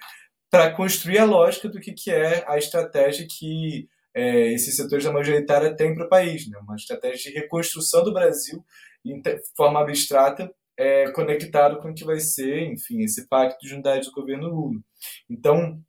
para 0.49 0.71
construir 0.71 1.19
a 1.19 1.25
lógica 1.25 1.69
do 1.69 1.79
que, 1.79 1.93
que 1.93 2.09
é 2.09 2.43
a 2.47 2.57
estratégia 2.57 3.27
que 3.29 3.87
é, 4.15 4.53
esses 4.53 4.75
setores 4.75 5.03
da 5.03 5.11
majoritária 5.11 5.75
têm 5.75 5.93
para 5.93 6.05
o 6.05 6.09
país, 6.09 6.49
né? 6.49 6.57
uma 6.59 6.75
estratégia 6.75 7.31
de 7.31 7.37
reconstrução 7.37 8.03
do 8.03 8.13
Brasil 8.13 8.63
em 9.05 9.21
forma 9.55 9.81
abstrata, 9.81 10.51
é, 10.77 11.09
conectado 11.11 11.77
com 11.79 11.89
o 11.89 11.93
que 11.93 12.03
vai 12.03 12.19
ser, 12.19 12.63
enfim, 12.71 13.01
esse 13.01 13.27
pacto 13.27 13.65
de 13.65 13.73
unidade 13.73 14.05
do 14.05 14.11
governo 14.11 14.49
Lula. 14.49 14.79
Então, 15.29 15.79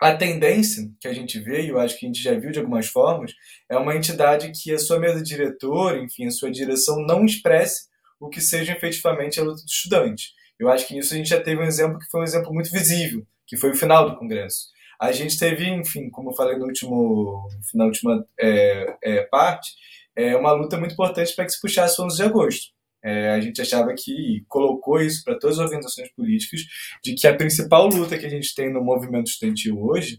a 0.00 0.14
tendência 0.14 0.88
que 1.00 1.08
a 1.08 1.12
gente 1.12 1.40
vê, 1.40 1.62
e 1.62 1.70
eu 1.70 1.78
acho 1.78 1.98
que 1.98 2.06
a 2.06 2.08
gente 2.08 2.22
já 2.22 2.38
viu 2.38 2.52
de 2.52 2.60
algumas 2.60 2.86
formas, 2.86 3.32
é 3.68 3.76
uma 3.76 3.96
entidade 3.96 4.52
que 4.52 4.72
a 4.72 4.78
sua 4.78 4.98
mesa 4.98 5.22
diretora, 5.22 5.98
enfim, 5.98 6.26
a 6.26 6.30
sua 6.30 6.50
direção 6.50 7.04
não 7.04 7.24
expresse 7.24 7.88
o 8.20 8.28
que 8.28 8.40
seja 8.40 8.72
efetivamente 8.72 9.40
a 9.40 9.42
luta 9.42 9.62
do 9.62 9.68
estudante. 9.68 10.32
Eu 10.58 10.68
acho 10.68 10.86
que 10.86 10.94
nisso 10.94 11.14
a 11.14 11.16
gente 11.16 11.28
já 11.28 11.40
teve 11.40 11.60
um 11.60 11.66
exemplo 11.66 11.98
que 11.98 12.10
foi 12.10 12.20
um 12.20 12.24
exemplo 12.24 12.52
muito 12.52 12.70
visível, 12.70 13.26
que 13.46 13.56
foi 13.56 13.70
o 13.70 13.76
final 13.76 14.08
do 14.08 14.16
Congresso. 14.16 14.68
A 15.00 15.12
gente 15.12 15.38
teve, 15.38 15.68
enfim, 15.68 16.10
como 16.10 16.30
eu 16.30 16.34
falei 16.34 16.56
no 16.56 16.66
último, 16.66 17.48
na 17.74 17.84
última 17.84 18.26
é, 18.38 18.96
é, 19.02 19.22
parte, 19.22 19.70
é, 20.18 20.36
uma 20.36 20.52
luta 20.52 20.76
muito 20.78 20.92
importante 20.92 21.34
para 21.34 21.44
que 21.44 21.52
se 21.52 21.60
puxasse 21.60 22.00
o 22.00 22.04
11 22.04 22.16
de 22.16 22.22
agosto. 22.22 22.66
É, 23.04 23.30
a 23.30 23.40
gente 23.40 23.60
achava 23.60 23.94
que 23.96 24.44
colocou 24.48 25.00
isso 25.00 25.22
para 25.24 25.38
todas 25.38 25.58
as 25.58 25.64
organizações 25.64 26.12
políticas, 26.14 26.62
de 27.02 27.14
que 27.14 27.28
a 27.28 27.36
principal 27.36 27.86
luta 27.86 28.18
que 28.18 28.26
a 28.26 28.30
gente 28.30 28.52
tem 28.54 28.72
no 28.72 28.82
movimento 28.82 29.28
estudantil 29.28 29.80
hoje 29.80 30.18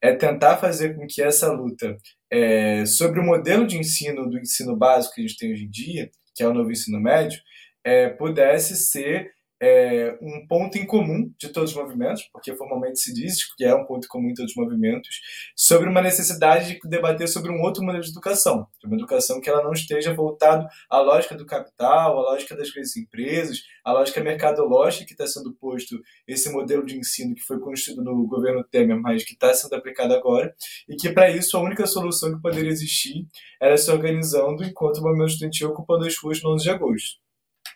é 0.00 0.14
tentar 0.14 0.56
fazer 0.56 0.94
com 0.94 1.06
que 1.06 1.20
essa 1.20 1.52
luta 1.52 1.96
é, 2.32 2.86
sobre 2.86 3.18
o 3.18 3.24
modelo 3.24 3.66
de 3.66 3.76
ensino 3.76 4.30
do 4.30 4.38
ensino 4.38 4.76
básico 4.76 5.16
que 5.16 5.20
a 5.22 5.26
gente 5.26 5.36
tem 5.36 5.52
hoje 5.52 5.64
em 5.64 5.70
dia 5.70 6.10
que 6.40 6.42
é 6.42 6.48
o 6.48 6.54
novo 6.54 6.70
ensino 6.70 6.98
médio, 6.98 7.38
é, 7.84 8.08
pudesse 8.08 8.74
ser 8.76 9.30
é, 9.60 10.16
um 10.22 10.46
ponto 10.46 10.78
em 10.78 10.86
comum 10.86 11.30
de 11.38 11.48
todos 11.50 11.70
os 11.70 11.76
movimentos, 11.76 12.22
porque 12.32 12.56
formalmente 12.56 12.98
se 12.98 13.12
diz 13.12 13.52
que 13.54 13.64
é 13.64 13.74
um 13.74 13.84
ponto 13.84 14.06
em 14.06 14.08
comum 14.08 14.30
em 14.30 14.34
todos 14.34 14.52
os 14.52 14.56
movimentos, 14.56 15.20
sobre 15.54 15.88
uma 15.88 16.00
necessidade 16.00 16.72
de 16.72 16.88
debater 16.88 17.28
sobre 17.28 17.52
um 17.52 17.60
outro 17.60 17.82
modelo 17.82 18.02
de 18.02 18.10
educação, 18.10 18.66
uma 18.84 18.96
educação 18.96 19.40
que 19.40 19.50
ela 19.50 19.62
não 19.62 19.72
esteja 19.72 20.14
voltada 20.14 20.66
à 20.88 21.00
lógica 21.00 21.34
do 21.34 21.44
capital, 21.44 22.18
à 22.18 22.32
lógica 22.32 22.56
das 22.56 22.70
grandes 22.70 22.96
empresas, 22.96 23.58
à 23.84 23.92
lógica 23.92 24.20
mercadológica 24.22 25.04
que 25.04 25.12
está 25.12 25.26
sendo 25.26 25.52
posto 25.54 26.00
esse 26.26 26.50
modelo 26.50 26.84
de 26.84 26.96
ensino 26.96 27.34
que 27.34 27.42
foi 27.42 27.60
construído 27.60 28.02
no 28.02 28.26
governo 28.26 28.64
Temer, 28.64 28.98
mas 28.98 29.24
que 29.24 29.34
está 29.34 29.52
sendo 29.52 29.74
aplicado 29.74 30.14
agora, 30.14 30.54
e 30.88 30.96
que 30.96 31.10
para 31.10 31.30
isso 31.30 31.56
a 31.56 31.60
única 31.60 31.86
solução 31.86 32.34
que 32.34 32.40
poderia 32.40 32.70
existir 32.70 33.26
era 33.60 33.76
se 33.76 33.90
organizando 33.90 34.64
enquanto 34.64 34.98
o 34.98 35.02
movimento 35.02 35.32
estudantil 35.32 35.68
ocupando 35.68 36.06
as 36.06 36.16
ruas 36.16 36.42
no 36.42 36.54
11 36.54 36.64
de 36.64 36.70
agosto. 36.70 37.20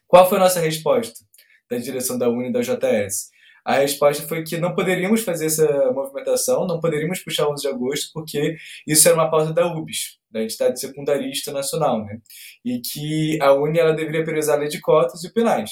Qual 0.07 0.29
foi 0.29 0.38
a 0.38 0.43
nossa 0.43 0.61
resposta? 0.61 1.25
Da 1.75 1.83
direção 1.83 2.19
da 2.19 2.28
Uni 2.28 2.49
e 2.49 2.52
da 2.52 2.61
JS. 2.61 3.31
a 3.64 3.76
resposta 3.76 4.26
foi 4.26 4.43
que 4.43 4.59
não 4.59 4.75
poderíamos 4.75 5.23
fazer 5.23 5.47
essa 5.47 5.90
movimentação, 5.93 6.66
não 6.66 6.81
poderíamos 6.81 7.21
puxar 7.21 7.47
o 7.47 7.52
11 7.52 7.62
de 7.62 7.69
agosto, 7.69 8.11
porque 8.12 8.57
isso 8.87 9.09
era 9.09 9.16
uma 9.16 9.31
pauta 9.31 9.52
da 9.52 9.66
UBS, 9.66 10.19
da 10.31 10.43
entidade 10.43 10.78
secundarista 10.81 11.52
nacional, 11.52 12.04
né? 12.04 12.19
e 12.64 12.81
que 12.81 13.38
a 13.40 13.52
Uni 13.54 13.78
ela 13.78 13.95
deveria 13.95 14.23
priorizar 14.23 14.57
a 14.57 14.61
lei 14.61 14.69
de 14.69 14.81
cotas 14.81 15.25
e 15.25 15.33
penais. 15.33 15.71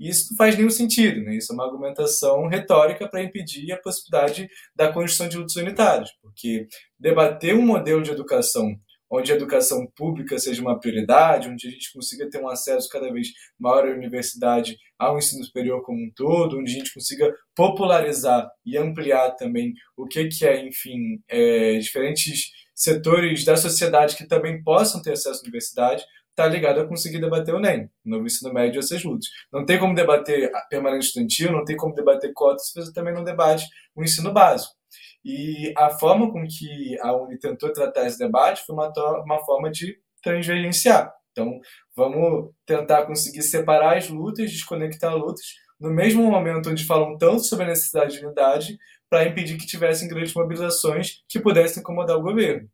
E 0.00 0.08
isso 0.08 0.28
não 0.30 0.36
faz 0.36 0.56
nenhum 0.56 0.70
sentido, 0.70 1.22
né? 1.22 1.36
Isso 1.36 1.52
é 1.52 1.54
uma 1.54 1.64
argumentação 1.64 2.46
retórica 2.46 3.08
para 3.08 3.22
impedir 3.22 3.72
a 3.72 3.76
possibilidade 3.76 4.48
da 4.74 4.92
construção 4.92 5.28
de 5.28 5.36
lutas 5.36 5.56
unitárias, 5.56 6.10
porque 6.22 6.68
debater 6.98 7.54
um 7.54 7.66
modelo 7.66 8.02
de 8.02 8.12
educação 8.12 8.78
onde 9.10 9.32
a 9.32 9.36
educação 9.36 9.86
pública 9.96 10.38
seja 10.38 10.60
uma 10.60 10.78
prioridade, 10.78 11.48
onde 11.48 11.66
a 11.66 11.70
gente 11.70 11.92
consiga 11.92 12.28
ter 12.28 12.40
um 12.42 12.48
acesso 12.48 12.88
cada 12.88 13.12
vez 13.12 13.28
maior 13.58 13.86
à 13.86 13.90
universidade, 13.92 14.76
ao 14.98 15.18
ensino 15.18 15.44
superior 15.44 15.82
como 15.82 15.98
um 15.98 16.10
todo, 16.14 16.58
onde 16.58 16.72
a 16.72 16.78
gente 16.78 16.92
consiga 16.92 17.34
popularizar 17.54 18.50
e 18.64 18.76
ampliar 18.76 19.30
também 19.32 19.72
o 19.96 20.06
que, 20.06 20.26
que 20.28 20.46
é, 20.46 20.66
enfim, 20.66 21.20
é, 21.28 21.78
diferentes 21.78 22.50
setores 22.74 23.44
da 23.44 23.56
sociedade 23.56 24.16
que 24.16 24.26
também 24.26 24.62
possam 24.62 25.02
ter 25.02 25.12
acesso 25.12 25.40
à 25.40 25.42
universidade, 25.42 26.04
está 26.30 26.46
ligado 26.46 26.80
a 26.80 26.86
conseguir 26.86 27.18
debater 27.18 27.52
o 27.52 27.58
NEM, 27.58 27.90
o 28.06 28.10
novo 28.10 28.26
ensino 28.26 28.54
médio, 28.54 28.78
essas 28.78 29.02
lutas. 29.02 29.26
Não 29.52 29.66
tem 29.66 29.78
como 29.78 29.94
debater 29.94 30.52
permanente 30.70 31.06
estudantil, 31.06 31.50
não 31.50 31.64
tem 31.64 31.76
como 31.76 31.94
debater 31.94 32.32
cotas, 32.32 32.68
se 32.68 32.80
você 32.80 32.92
também 32.92 33.12
não 33.12 33.24
debate 33.24 33.66
o 33.96 34.04
ensino 34.04 34.32
básico. 34.32 34.77
E 35.24 35.72
a 35.76 35.90
forma 35.90 36.30
com 36.32 36.46
que 36.46 36.98
a 37.00 37.14
Uni 37.14 37.38
tentou 37.38 37.72
tratar 37.72 38.06
esse 38.06 38.18
debate 38.18 38.64
foi 38.64 38.74
uma, 38.74 38.92
uma 39.24 39.44
forma 39.44 39.70
de 39.70 39.98
transverenciar. 40.22 41.12
Então, 41.32 41.60
vamos 41.94 42.50
tentar 42.66 43.06
conseguir 43.06 43.42
separar 43.42 43.96
as 43.96 44.08
lutas, 44.08 44.50
desconectar 44.50 45.14
lutas, 45.16 45.44
no 45.78 45.90
mesmo 45.90 46.22
momento 46.28 46.70
onde 46.70 46.84
falam 46.84 47.16
tanto 47.16 47.44
sobre 47.44 47.64
a 47.64 47.68
necessidade 47.68 48.18
de 48.18 48.24
unidade, 48.24 48.78
para 49.08 49.24
impedir 49.24 49.56
que 49.56 49.66
tivessem 49.66 50.08
grandes 50.08 50.34
mobilizações 50.34 51.22
que 51.28 51.40
pudessem 51.40 51.80
incomodar 51.80 52.16
o 52.16 52.22
governo. 52.22 52.68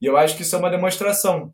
E 0.00 0.06
eu 0.06 0.16
acho 0.16 0.36
que 0.36 0.42
isso 0.42 0.54
é 0.54 0.58
uma 0.58 0.70
demonstração 0.70 1.52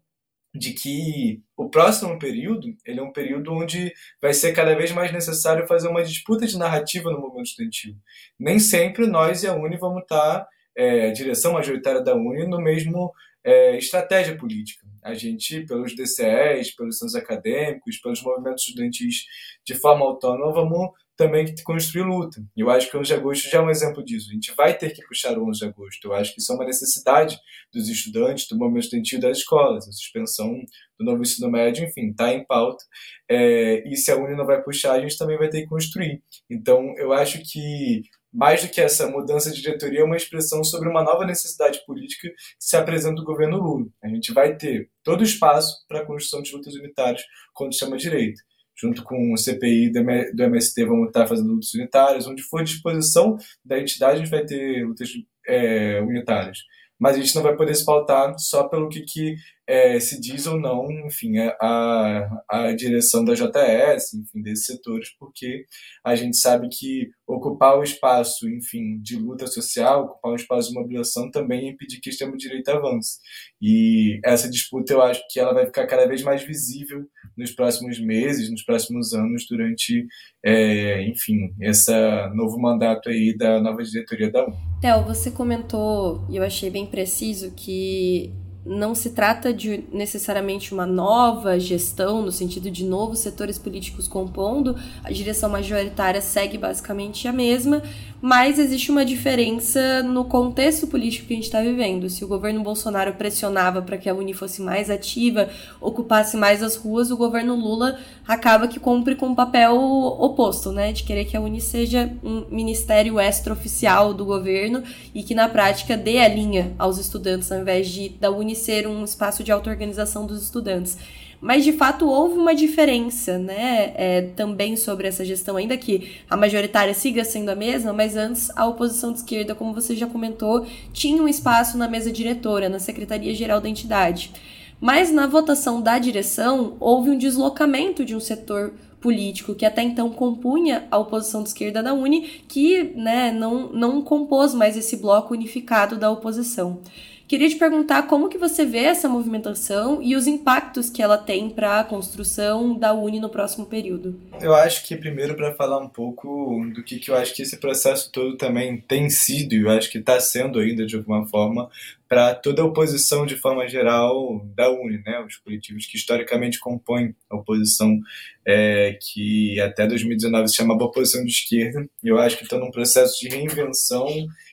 de 0.55 0.73
que 0.73 1.43
o 1.57 1.69
próximo 1.69 2.19
período 2.19 2.75
ele 2.85 3.01
é 3.01 3.03
um 3.03 3.13
período 3.13 3.53
onde 3.53 3.93
vai 4.21 4.33
ser 4.33 4.53
cada 4.53 4.75
vez 4.75 4.91
mais 4.93 5.13
necessário 5.13 5.67
fazer 5.67 5.89
uma 5.89 6.03
disputa 6.03 6.47
de 6.47 6.59
narrativa 6.59 7.11
no 7.11 7.21
movimento 7.21 7.49
estudantil. 7.49 7.95
Nem 8.39 8.59
sempre 8.59 9.07
nós 9.07 9.43
e 9.43 9.47
a 9.47 9.55
Uni 9.55 9.77
vamos 9.77 10.03
estar, 10.03 10.47
é, 10.77 11.09
a 11.09 11.13
direção 11.13 11.53
majoritária 11.53 12.03
da 12.03 12.15
Uni, 12.15 12.47
no 12.47 12.61
mesmo 12.61 13.13
é, 13.45 13.77
estratégia 13.77 14.37
política. 14.37 14.87
A 15.07 15.15
gente, 15.15 15.65
pelos 15.67 15.95
DCEs, 15.95 16.75
pelos 16.75 16.99
centros 16.99 17.15
acadêmicos, 17.15 17.99
pelos 17.99 18.23
movimentos 18.23 18.65
estudantis 18.67 19.25
de 19.65 19.75
forma 19.75 20.05
autônoma, 20.05 20.53
vamos 20.53 20.91
também 21.17 21.47
construir 21.65 22.03
luta. 22.03 22.43
E 22.55 22.61
eu 22.61 22.69
acho 22.69 22.91
que 22.91 22.97
o 22.97 23.01
11 23.01 23.09
de 23.09 23.15
agosto 23.15 23.49
já 23.49 23.59
é 23.59 23.63
um 23.63 23.71
exemplo 23.71 24.05
disso. 24.05 24.29
A 24.31 24.35
gente 24.35 24.55
vai 24.55 24.77
ter 24.77 24.91
que 24.91 25.03
puxar 25.07 25.39
o 25.39 25.49
11 25.49 25.61
de 25.61 25.65
agosto. 25.65 26.05
Eu 26.05 26.13
acho 26.13 26.35
que 26.35 26.41
isso 26.41 26.53
é 26.53 26.55
uma 26.55 26.67
necessidade 26.67 27.39
dos 27.73 27.89
estudantes, 27.89 28.47
do 28.49 28.59
movimento 28.59 28.85
estudantil 28.85 29.21
das 29.21 29.39
escolas. 29.39 29.89
A 29.89 29.93
suspensão 29.93 30.53
do 30.99 31.05
novo 31.05 31.23
ensino 31.23 31.51
médio, 31.51 31.87
enfim, 31.87 32.11
está 32.11 32.33
em 32.33 32.45
pauta. 32.45 32.85
É, 33.29 33.83
e 33.89 33.97
se 33.97 34.11
a 34.11 34.17
Uni 34.17 34.37
não 34.37 34.45
vai 34.45 34.63
puxar, 34.63 34.93
a 34.93 35.01
gente 35.01 35.17
também 35.17 35.39
vai 35.39 35.49
ter 35.49 35.63
que 35.63 35.69
construir. 35.69 36.23
Então, 36.51 36.95
eu 36.99 37.13
acho 37.13 37.41
que 37.51 38.03
mais 38.37 38.63
do 38.63 38.69
que 38.69 38.83
essa 38.83 39.09
mudança 39.09 39.51
de 39.51 39.63
diretoria, 39.63 40.01
é 40.01 40.05
uma 40.05 40.17
expressão 40.17 40.63
sobre 40.63 40.91
uma 40.91 41.03
nova 41.03 41.25
necessidade 41.25 41.81
política 41.87 42.29
que 42.29 42.35
se 42.59 42.77
apresenta 42.77 43.15
do 43.15 43.25
governo 43.25 43.57
Lula. 43.57 43.87
A 44.05 44.09
gente 44.09 44.31
vai 44.31 44.55
ter 44.55 44.91
todo 45.03 45.23
o 45.23 45.25
espaço 45.25 45.87
para 45.89 46.01
a 46.01 46.05
construção 46.05 46.43
de 46.43 46.55
lutas 46.55 46.75
unitárias 46.75 47.23
quando 47.55 47.77
chama 47.77 47.97
direito 47.97 48.43
junto 48.79 49.03
com 49.03 49.33
o 49.33 49.39
CPI 49.39 49.91
do 49.91 50.43
MST, 50.43 50.85
vamos 50.85 51.07
estar 51.07 51.27
fazendo 51.27 51.51
lutas 51.51 51.73
unitárias. 51.73 52.27
Onde 52.27 52.43
for 52.43 52.63
disposição 52.63 53.39
da 53.65 53.81
entidade, 53.81 54.17
a 54.17 54.19
gente 54.19 54.31
vai 54.31 54.45
ter 54.45 54.87
lutas 54.87 55.09
é, 55.49 56.03
unitárias. 56.03 56.59
Mas 56.99 57.17
a 57.17 57.21
gente 57.21 57.35
não 57.35 57.43
vai 57.43 57.57
poder 57.57 57.75
se 57.75 57.87
pautar 57.87 58.39
só 58.39 58.69
pelo 58.69 58.91
que, 58.91 59.01
que 59.01 59.35
é, 59.67 59.99
se 59.99 60.21
diz 60.21 60.47
ou 60.47 60.61
não, 60.61 60.87
enfim, 61.07 61.39
a, 61.61 62.43
a 62.49 62.73
direção 62.73 63.25
da 63.25 63.35
JS, 63.35 64.15
enfim, 64.15 64.41
desses 64.41 64.67
setores, 64.67 65.09
porque 65.19 65.65
a 66.05 66.15
gente 66.15 66.37
sabe 66.37 66.69
que 66.69 67.11
ocupar 67.27 67.77
o 67.77 67.83
espaço, 67.83 68.49
enfim, 68.49 68.99
de 69.03 69.17
luta 69.17 69.47
social, 69.49 70.05
ocupar 70.05 70.33
o 70.33 70.37
espaço 70.37 70.69
de 70.69 70.75
mobilização 70.75 71.31
também 71.31 71.67
é 71.67 71.71
impedir 71.71 72.01
que 72.01 72.09
o 72.09 72.13
extremo-direita 72.13 72.75
avance. 72.75 73.19
E 73.61 74.21
essa 74.25 74.49
disputa, 74.49 74.93
eu 74.93 75.03
acho 75.03 75.23
que 75.29 75.41
ela 75.41 75.53
vai 75.53 75.67
ficar 75.67 75.87
cada 75.87 76.07
vez 76.07 76.23
mais 76.23 76.45
visível 76.45 77.05
nos 77.37 77.51
próximos 77.51 77.99
meses, 77.99 78.51
nos 78.51 78.63
próximos 78.63 79.13
anos, 79.13 79.47
durante, 79.51 80.07
é, 80.45 81.03
enfim, 81.09 81.53
esse 81.61 81.91
novo 82.35 82.59
mandato 82.61 83.09
aí 83.09 83.37
da 83.37 83.61
nova 83.61 83.83
diretoria 83.83 84.31
da 84.31 84.47
UNE. 84.47 84.57
Theo, 84.81 85.03
você 85.03 85.31
comentou, 85.31 86.25
e 86.31 86.37
eu 86.37 86.45
achei 86.45 86.71
bem 86.71 86.87
preciso, 86.87 87.53
que 87.57 88.33
não 88.67 88.95
se 88.95 89.11
trata 89.11 89.53
de 89.53 89.85
necessariamente 89.93 90.75
uma 90.75 90.85
nova 90.85 91.59
gestão, 91.59 92.21
no 92.21 92.33
sentido 92.33 92.71
de 92.71 92.85
novos 92.85 93.21
setores 93.21 93.59
políticos 93.59 94.09
compondo, 94.09 94.77
a 95.05 95.13
direção 95.13 95.49
majoritária 95.49 96.21
segue 96.21 96.59
basicamente 96.59 97.29
a 97.29 97.33
mesma, 97.33 97.83
mas 98.21 98.59
existe 98.59 98.91
uma 98.91 99.05
diferença 99.05 100.03
no 100.03 100.25
contexto 100.25 100.87
político 100.87 101.29
que 101.29 101.35
a 101.35 101.37
gente 101.37 101.45
está 101.45 101.61
vivendo. 101.61 102.11
Se 102.11 102.25
o 102.25 102.29
governo 102.29 102.63
Bolsonaro 102.63 103.13
pressionava 103.15 103.81
para 103.81 103.97
que 103.97 104.09
a 104.09 104.15
Uni 104.15 104.33
fosse 104.33 104.61
mais 104.61 104.91
ativa, 104.91 105.49
ocupasse 105.81 106.37
mais 106.37 106.63
as 106.63 106.75
ruas, 106.75 107.11
o 107.11 107.17
governo 107.17 107.55
Lula 107.55 107.99
acaba 108.27 108.67
que 108.67 108.81
cumpre 108.81 109.15
com 109.15 109.27
o 109.27 109.31
um 109.31 109.35
papel 109.35 109.77
oposto, 109.77 110.73
né, 110.73 110.93
de 110.93 111.05
querer 111.05 111.27
que 111.27 111.37
a 111.37 111.41
Uni 111.41 111.61
seja 111.61 112.13
um 112.25 112.47
ministério 112.51 113.21
extraoficial 113.21 114.13
do 114.13 114.25
governo 114.25 114.83
e 115.15 115.23
que 115.23 115.35
na 115.35 115.49
prática 115.49 115.97
dê 115.97 116.19
a 116.19 116.29
linha 116.29 116.75
aos 116.79 116.99
estudantes, 116.99 117.53
ao 117.53 117.61
invés 117.61 117.89
de 117.89 118.09
da 118.09 118.31
Uni 118.31 118.56
ser 118.57 118.87
um 118.89 119.05
espaço 119.05 119.45
de 119.45 119.53
auto-organização 119.53 120.27
dos 120.27 120.43
estudantes. 120.43 120.99
Mas 121.41 121.65
de 121.65 121.73
fato 121.73 122.09
houve 122.09 122.39
uma 122.39 122.55
diferença, 122.55 123.39
né? 123.39 123.93
É, 123.95 124.23
também 124.35 124.75
sobre 124.75 125.07
essa 125.07 125.25
gestão, 125.25 125.57
ainda 125.57 125.77
que 125.77 126.17
a 126.29 126.37
majoritária 126.37 126.95
siga 126.95 127.25
sendo 127.25 127.51
a 127.51 127.55
mesma, 127.55 127.93
mas 127.93 128.17
antes 128.17 128.51
a 128.57 128.67
oposição 128.67 129.13
de 129.13 129.19
esquerda, 129.19 129.55
como 129.55 129.75
você 129.75 129.95
já 129.95 130.07
comentou, 130.07 130.67
tinha 130.93 131.23
um 131.23 131.29
espaço 131.29 131.77
na 131.77 131.89
mesa 131.89 132.11
diretora, 132.11 132.69
na 132.69 132.79
Secretaria-Geral 132.79 133.61
da 133.61 133.69
entidade. 133.69 134.33
Mas 134.81 135.13
na 135.13 135.27
votação 135.27 135.81
da 135.81 135.99
direção, 135.99 136.77
houve 136.81 137.11
um 137.11 137.19
deslocamento 137.19 138.05
de 138.05 138.15
um 138.15 138.21
setor 138.21 138.75
político 139.01 139.55
que 139.55 139.65
até 139.65 139.83
então 139.83 140.11
compunha 140.11 140.87
a 140.91 140.99
oposição 140.99 141.43
de 141.43 141.51
esquerda 141.51 141.83
da 141.83 141.95
Uni, 141.95 142.43
que 142.49 142.93
né, 142.97 143.31
não, 143.31 143.73
não 143.73 144.03
compôs 144.03 144.53
mais 144.53 144.77
esse 144.77 144.97
bloco 144.97 145.33
unificado 145.33 145.97
da 145.97 146.11
oposição. 146.11 146.81
Queria 147.29 147.49
te 147.49 147.57
perguntar 147.57 148.03
como 148.05 148.29
que 148.29 148.39
você 148.39 148.65
vê 148.65 148.85
essa 148.85 149.09
movimentação 149.09 150.01
e 150.01 150.15
os 150.15 150.29
impactos 150.29 150.89
que 150.89 151.03
ela 151.03 151.19
tem 151.19 151.51
para 151.51 151.81
a 151.81 151.85
construção 151.85 152.79
da 152.79 152.93
Uni 152.93 153.19
no 153.19 153.29
próximo 153.29 153.67
período. 153.67 154.21
Eu 154.41 154.55
acho 154.55 154.87
que 154.87 154.95
primeiro 154.97 155.35
para 155.35 155.53
falar 155.55 155.79
um 155.79 155.89
pouco 155.89 156.65
do 156.73 156.85
que, 156.85 157.01
que 157.01 157.11
eu 157.11 157.17
acho 157.17 157.35
que 157.35 157.43
esse 157.43 157.57
processo 157.57 158.13
todo 158.13 158.37
também 158.37 158.77
tem 158.77 159.11
sido 159.11 159.55
e 159.55 159.63
eu 159.63 159.71
acho 159.71 159.91
que 159.91 159.99
está 159.99 160.21
sendo 160.21 160.61
ainda 160.61 160.87
de 160.87 160.95
alguma 160.95 161.27
forma 161.27 161.69
para 162.09 162.35
toda 162.35 162.63
a 162.63 162.65
oposição 162.65 163.27
de 163.27 163.37
forma 163.37 163.67
geral 163.67 164.45
da 164.55 164.71
Uni, 164.71 165.03
né? 165.05 165.21
Os 165.27 165.37
coletivos 165.37 165.87
que 165.87 165.97
historicamente 165.97 166.59
compõem 166.59 167.15
a 167.29 167.37
oposição 167.37 167.99
é, 168.45 168.97
que 169.01 169.61
até 169.61 169.87
2019 169.87 170.49
se 170.49 170.57
chamava 170.57 170.85
oposição 170.85 171.25
de 171.25 171.31
esquerda. 171.31 171.89
Eu 172.03 172.19
acho 172.19 172.37
que 172.37 172.45
estão 172.45 172.61
num 172.61 172.71
processo 172.71 173.19
de 173.21 173.29
reinvenção 173.29 174.07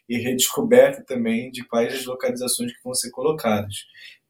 e 0.10 0.18
redescoberta 0.18 1.04
também 1.04 1.52
de 1.52 1.64
quais 1.64 1.94
as 1.94 2.06
localizações 2.06 2.72
que 2.72 2.84
vão 2.84 2.94
ser 2.94 3.12
colocadas. 3.12 3.86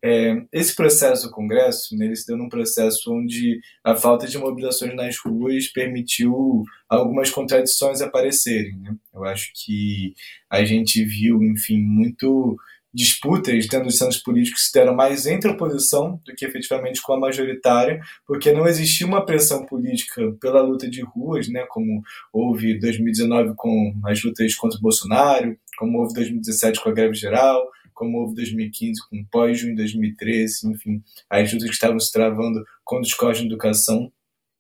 É, 0.05 0.35
esse 0.51 0.75
processo 0.75 1.27
do 1.27 1.33
Congresso, 1.33 1.95
né, 1.95 2.07
ele 2.07 2.15
se 2.17 2.27
deu 2.27 2.35
num 2.35 2.49
processo 2.49 3.13
onde 3.13 3.61
a 3.81 3.95
falta 3.95 4.27
de 4.27 4.37
mobilizações 4.37 4.93
nas 4.93 5.17
ruas 5.17 5.69
permitiu 5.69 6.63
algumas 6.89 7.29
contradições 7.29 8.01
aparecerem. 8.01 8.77
Né? 8.79 8.93
Eu 9.13 9.23
acho 9.23 9.49
que 9.55 10.13
a 10.49 10.65
gente 10.65 11.01
viu, 11.05 11.41
enfim, 11.41 11.81
muito 11.81 12.57
disputas 12.93 13.67
dentro 13.67 13.87
dos 13.87 13.97
centros 13.97 14.21
políticos 14.21 14.67
se 14.67 14.73
deram 14.73 14.95
mais 14.95 15.25
entre 15.25 15.49
a 15.49 15.53
oposição 15.53 16.21
do 16.25 16.33
que 16.35 16.45
efetivamente 16.45 17.01
com 17.01 17.13
a 17.13 17.19
majoritária, 17.19 17.99
porque 18.27 18.51
não 18.51 18.67
existia 18.67 19.07
uma 19.07 19.25
pressão 19.25 19.65
política 19.65 20.21
pela 20.39 20.61
luta 20.61 20.89
de 20.89 21.01
ruas, 21.01 21.47
né, 21.47 21.65
como 21.69 22.01
houve 22.31 22.73
em 22.73 22.79
2019 22.79 23.53
com 23.55 23.93
as 24.05 24.23
lutas 24.23 24.55
contra 24.55 24.77
o 24.77 24.81
Bolsonaro, 24.81 25.57
como 25.77 25.99
houve 25.99 26.11
em 26.11 26.15
2017 26.15 26.81
com 26.81 26.89
a 26.89 26.93
greve 26.93 27.15
geral, 27.15 27.67
como 27.93 28.19
houve 28.19 28.33
em 28.33 28.35
2015 28.35 29.01
com 29.09 29.25
pós-junho 29.31 29.75
2013, 29.75 30.71
enfim, 30.71 31.01
as 31.29 31.51
lutas 31.51 31.69
que 31.69 31.73
estavam 31.73 31.99
se 31.99 32.11
travando 32.11 32.63
contra 32.83 33.07
os 33.07 33.13
códigos 33.13 33.41
de 33.41 33.47
educação 33.47 34.11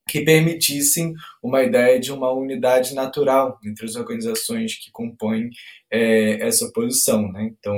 que 0.07 0.21
permitissem 0.21 1.13
uma 1.41 1.63
ideia 1.63 1.99
de 1.99 2.11
uma 2.11 2.31
unidade 2.31 2.93
natural 2.93 3.57
entre 3.65 3.85
as 3.85 3.95
organizações 3.95 4.75
que 4.75 4.91
compõem 4.91 5.49
é, 5.89 6.45
essa 6.45 6.65
oposição. 6.65 7.31
Né? 7.31 7.51
Então, 7.57 7.77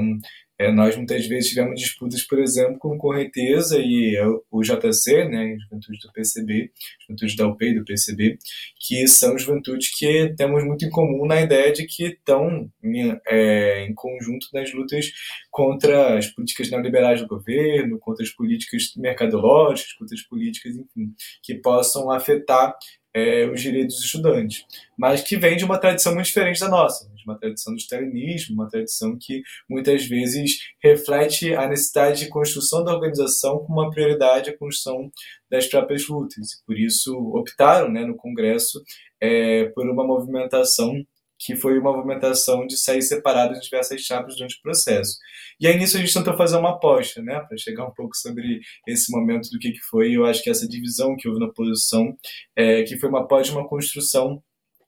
É, 0.58 0.72
nós 0.72 0.96
muitas 0.96 1.28
vezes 1.28 1.50
tivemos 1.50 1.80
disputas, 1.80 2.24
por 2.24 2.40
exemplo, 2.40 2.80
com 2.80 2.98
Correnteza 2.98 3.78
e 3.78 4.18
o 4.50 4.62
JC, 4.62 5.26
né, 5.26 5.58
Juventude 5.60 6.00
do 6.00 6.14
PCB, 6.14 6.72
Juventude 7.02 7.36
da 7.36 7.48
UP 7.48 7.66
e 7.66 7.78
do 7.78 7.84
PCB, 7.84 8.38
que 8.80 9.06
são 9.08 9.38
juventudes 9.38 9.98
que 9.98 10.34
temos 10.38 10.64
muito 10.64 10.86
em 10.86 10.90
comum 10.90 11.26
na 11.26 11.42
ideia 11.42 11.74
de 11.74 11.86
que 11.86 12.06
estão 12.06 12.70
em, 12.82 13.20
é, 13.28 13.86
em 13.86 13.94
conjunto 13.94 14.48
nas 14.54 14.74
lutas 14.74 15.12
contra 15.52 16.18
as 16.18 16.28
políticas 16.28 16.72
neoliberais 16.72 17.22
do 17.22 17.28
governo, 17.28 18.00
contra 18.00 18.24
as 18.24 18.30
políticas 18.30 18.94
mercadológicas, 18.96 19.94
contra 19.94 20.16
as 20.16 20.24
políticas, 20.24 20.76
enfim, 20.76 21.14
que 21.44 21.56
possam 21.56 22.10
afetar 22.10 22.74
é, 23.14 23.46
os 23.46 23.62
direitos 23.62 23.96
dos 23.96 24.06
estudantes, 24.06 24.66
mas 24.98 25.22
que 25.22 25.38
vem 25.38 25.56
de 25.56 25.64
uma 25.64 25.78
tradição 25.78 26.14
muito 26.14 26.28
diferente 26.28 26.60
da 26.60 26.68
nossa, 26.68 27.10
de 27.15 27.15
uma 27.26 27.38
tradição 27.38 27.74
do 27.74 27.80
stalinismo, 27.80 28.56
uma 28.56 28.68
tradição 28.68 29.18
que 29.20 29.42
muitas 29.70 30.06
vezes 30.06 30.58
reflete 30.84 31.54
a 31.54 31.68
necessidade 31.68 32.20
de 32.20 32.30
construção 32.30 32.84
da 32.84 32.94
organização 32.94 33.60
com 33.60 33.74
uma 33.74 33.90
prioridade 33.90 34.50
a 34.50 34.58
construção 34.58 35.12
das 35.50 35.68
próprias 35.68 36.08
lutas. 36.08 36.62
Por 36.66 36.78
isso 36.78 37.14
optaram, 37.36 37.92
né, 37.92 38.06
no 38.06 38.16
Congresso, 38.16 38.82
é, 39.22 39.66
por 39.76 39.90
uma 39.90 40.06
movimentação 40.06 40.94
que 41.38 41.56
foi 41.56 41.78
uma 41.78 41.92
movimentação 41.92 42.66
de 42.66 42.78
sair 42.78 43.02
separado 43.02 43.54
de 43.54 43.62
diversas 43.62 44.02
chapas 44.02 44.36
durante 44.36 44.58
o 44.58 44.62
processo. 44.62 45.18
E 45.60 45.68
aí 45.68 45.78
nisso 45.78 45.98
a 45.98 46.00
gente 46.00 46.14
tentou 46.14 46.36
fazer 46.38 46.58
uma 46.58 46.72
aposta, 46.72 47.22
né, 47.22 47.40
para 47.48 47.58
chegar 47.58 47.86
um 47.86 47.94
pouco 47.94 48.16
sobre 48.16 48.60
esse 48.88 49.12
momento 49.12 49.50
do 49.50 49.60
que, 49.60 49.72
que 49.72 49.82
foi. 49.90 50.14
Eu 50.14 50.26
acho 50.26 50.42
que 50.42 50.50
essa 50.50 50.68
divisão 50.68 51.16
que 51.16 51.28
houve 51.28 51.40
na 51.40 51.48
oposição, 51.48 52.16
é, 52.56 52.84
que 52.84 52.98
foi 52.98 53.10
uma 53.10 53.22
aposta 53.22 53.52
de 53.52 53.58
uma 53.58 53.68
construção 53.68 54.42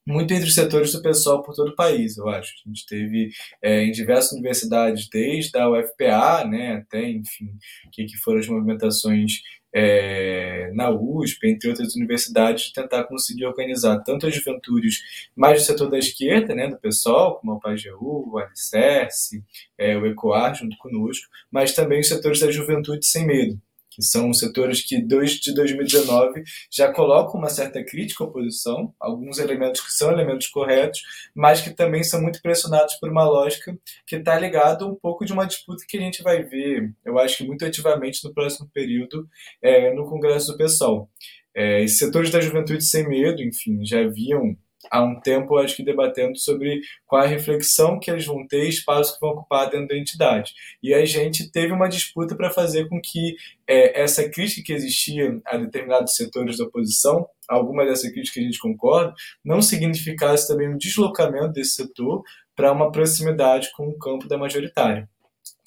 muito 0.07 0.33
entre 0.33 0.47
os 0.47 0.55
setores 0.55 0.93
do 0.93 1.01
pessoal 1.01 1.43
por 1.43 1.53
todo 1.53 1.69
o 1.71 1.75
país, 1.75 2.17
eu 2.17 2.29
acho. 2.29 2.53
A 2.65 2.69
gente 2.69 2.85
teve 2.85 3.29
é, 3.61 3.83
em 3.83 3.91
diversas 3.91 4.31
universidades, 4.31 5.09
desde 5.09 5.57
a 5.57 5.69
UFPA, 5.69 6.45
né, 6.45 6.77
até, 6.77 7.09
enfim, 7.09 7.51
que, 7.91 8.05
que 8.05 8.15
foram 8.17 8.39
as 8.39 8.47
movimentações 8.47 9.41
é, 9.75 10.71
na 10.73 10.89
USP, 10.89 11.47
entre 11.47 11.69
outras 11.69 11.93
universidades, 11.95 12.71
tentar 12.71 13.03
conseguir 13.03 13.45
organizar 13.45 13.99
tanto 13.99 14.25
as 14.25 14.33
juventudes 14.33 15.01
mais 15.35 15.61
do 15.61 15.65
setor 15.65 15.89
da 15.89 15.99
esquerda, 15.99 16.55
né, 16.55 16.69
do 16.69 16.79
PSOL, 16.79 17.35
como 17.35 17.53
o 17.53 17.59
PAGEU, 17.59 17.97
o 17.99 18.37
Alicerce, 18.37 19.43
é, 19.77 19.97
o 19.97 20.05
ECOAR, 20.05 20.55
junto 20.55 20.77
conosco, 20.77 21.27
mas 21.51 21.73
também 21.73 21.99
os 21.99 22.07
setores 22.07 22.39
da 22.39 22.49
juventude 22.49 23.05
sem 23.05 23.27
medo, 23.27 23.61
que 23.97 24.03
são 24.03 24.31
setores 24.31 24.85
que 24.85 25.01
desde 25.01 25.51
2019 25.55 26.43
já 26.71 26.93
colocam 26.93 27.39
uma 27.39 27.49
certa 27.49 27.83
crítica 27.83 28.23
à 28.23 28.27
oposição, 28.27 28.93
alguns 28.99 29.39
elementos 29.39 29.81
que 29.81 29.91
são 29.91 30.11
elementos 30.11 30.47
corretos, 30.47 31.01
mas 31.35 31.61
que 31.61 31.71
também 31.71 32.03
são 32.03 32.21
muito 32.21 32.39
pressionados 32.43 32.93
por 32.95 33.09
uma 33.09 33.25
lógica 33.25 33.75
que 34.05 34.17
está 34.17 34.39
ligada 34.39 34.85
um 34.85 34.93
pouco 34.93 35.25
de 35.25 35.33
uma 35.33 35.47
disputa 35.47 35.83
que 35.87 35.97
a 35.97 36.01
gente 36.01 36.21
vai 36.21 36.43
ver, 36.43 36.93
eu 37.03 37.17
acho 37.17 37.37
que 37.37 37.43
muito 37.43 37.65
ativamente 37.65 38.23
no 38.23 38.31
próximo 38.31 38.69
período 38.71 39.27
é, 39.59 39.91
no 39.95 40.07
Congresso 40.07 40.51
do 40.51 40.57
PSOL. 40.57 41.09
É, 41.55 41.83
esses 41.83 41.97
setores 41.97 42.29
da 42.29 42.39
juventude 42.39 42.85
sem 42.85 43.09
medo, 43.09 43.41
enfim, 43.41 43.83
já 43.83 44.01
haviam 44.01 44.55
há 44.91 45.01
um 45.01 45.20
tempo, 45.20 45.58
acho 45.58 45.75
que 45.75 45.84
debatendo 45.84 46.38
sobre 46.38 46.82
qual 47.06 47.22
a 47.22 47.25
reflexão 47.25 48.00
que 48.00 48.10
eles 48.10 48.25
vão 48.25 48.46
ter, 48.48 48.67
espaço 48.67 49.13
que 49.13 49.20
vão 49.20 49.32
ocupar 49.32 49.70
dentro 49.70 49.88
da 49.88 49.98
entidade. 49.98 50.53
E 50.82 50.94
a 50.94 51.06
gente 51.06 51.51
teve 51.51 51.74
uma 51.74 51.88
disputa 51.88 52.36
para 52.36 52.50
fazer 52.50 52.88
com 52.88 53.00
que 53.01 53.36
é, 53.67 54.01
essa 54.01 54.27
crítica 54.29 54.63
que 54.65 54.74
existia 54.74 55.39
a 55.46 55.58
determinados 55.58 56.15
setores 56.15 56.58
da 56.58 56.65
oposição, 56.65 57.27
alguma 57.48 57.86
dessa 57.86 58.12
crítica 58.12 58.39
a 58.39 58.44
gente 58.44 58.60
concorda, 58.60 59.13
não 59.44 59.62
significasse 59.62 60.48
também 60.48 60.70
um 60.70 60.77
deslocamento 60.77 61.53
desse 61.53 61.72
setor 61.72 62.24
para 62.56 62.72
uma 62.72 62.91
proximidade 62.91 63.72
com 63.75 63.88
o 63.88 63.98
campo 63.98 64.27
da 64.27 64.38
majoritária. 64.38 65.08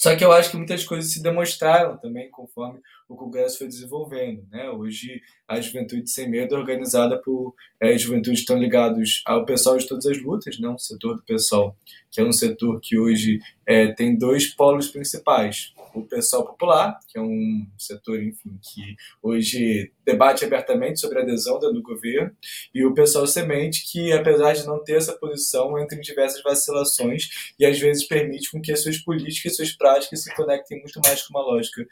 Só 0.01 0.17
que 0.17 0.25
eu 0.25 0.33
acho 0.33 0.51
que 0.51 0.57
muitas 0.57 0.83
coisas 0.83 1.13
se 1.13 1.23
demonstraram 1.23 1.99
também 1.99 2.31
conforme 2.31 2.81
o 3.07 3.15
Congresso 3.15 3.59
foi 3.59 3.67
desenvolvendo. 3.67 4.47
Né? 4.51 4.71
Hoje, 4.71 5.21
a 5.47 5.61
Juventude 5.61 6.09
Sem 6.09 6.27
Medo 6.27 6.55
é 6.55 6.59
organizada 6.59 7.21
por 7.21 7.55
é, 7.79 7.99
juventudes 7.99 8.41
que 8.41 8.45
estão 8.45 8.59
ligados 8.59 9.21
ao 9.27 9.45
pessoal 9.45 9.77
de 9.77 9.87
todas 9.87 10.07
as 10.07 10.17
lutas, 10.23 10.59
né? 10.59 10.71
um 10.71 10.79
setor 10.79 11.17
do 11.17 11.23
pessoal, 11.23 11.77
que 12.11 12.19
é 12.19 12.25
um 12.25 12.33
setor 12.33 12.81
que 12.81 12.99
hoje 12.99 13.41
é, 13.67 13.93
tem 13.93 14.17
dois 14.17 14.47
polos 14.47 14.89
principais 14.89 15.75
o 15.95 16.03
pessoal 16.03 16.45
popular, 16.47 16.99
que 17.09 17.19
é 17.19 17.21
um 17.21 17.67
setor, 17.79 18.23
enfim, 18.23 18.59
que 18.63 18.97
hoje 19.23 19.91
debate 20.05 20.45
abertamente 20.45 21.01
sobre 21.01 21.19
a 21.19 21.23
adesão 21.23 21.59
do 21.59 21.83
governo, 21.83 22.31
e 22.75 22.85
o 22.85 22.95
pessoal 22.95 23.27
semente, 23.27 23.85
que 23.91 24.13
apesar 24.13 24.53
de 24.53 24.67
não 24.67 24.83
ter 24.83 24.95
essa 24.95 25.13
posição, 25.13 25.79
entra 25.79 25.97
em 25.97 26.01
diversas 26.01 26.43
vacilações 26.43 27.53
e 27.59 27.67
às 27.67 27.79
vezes 27.79 28.07
permite 28.07 28.51
com 28.51 28.61
que 28.61 28.73
as 28.73 28.83
suas 28.83 28.99
políticas 28.99 29.53
e 29.53 29.57
suas 29.57 29.73
práticas 29.73 29.90
se 30.17 30.35
conectem 30.35 30.81
muito 30.81 31.01
mais 31.05 31.23
com 31.23 31.39
uma 31.39 31.45
lógica 31.45 31.85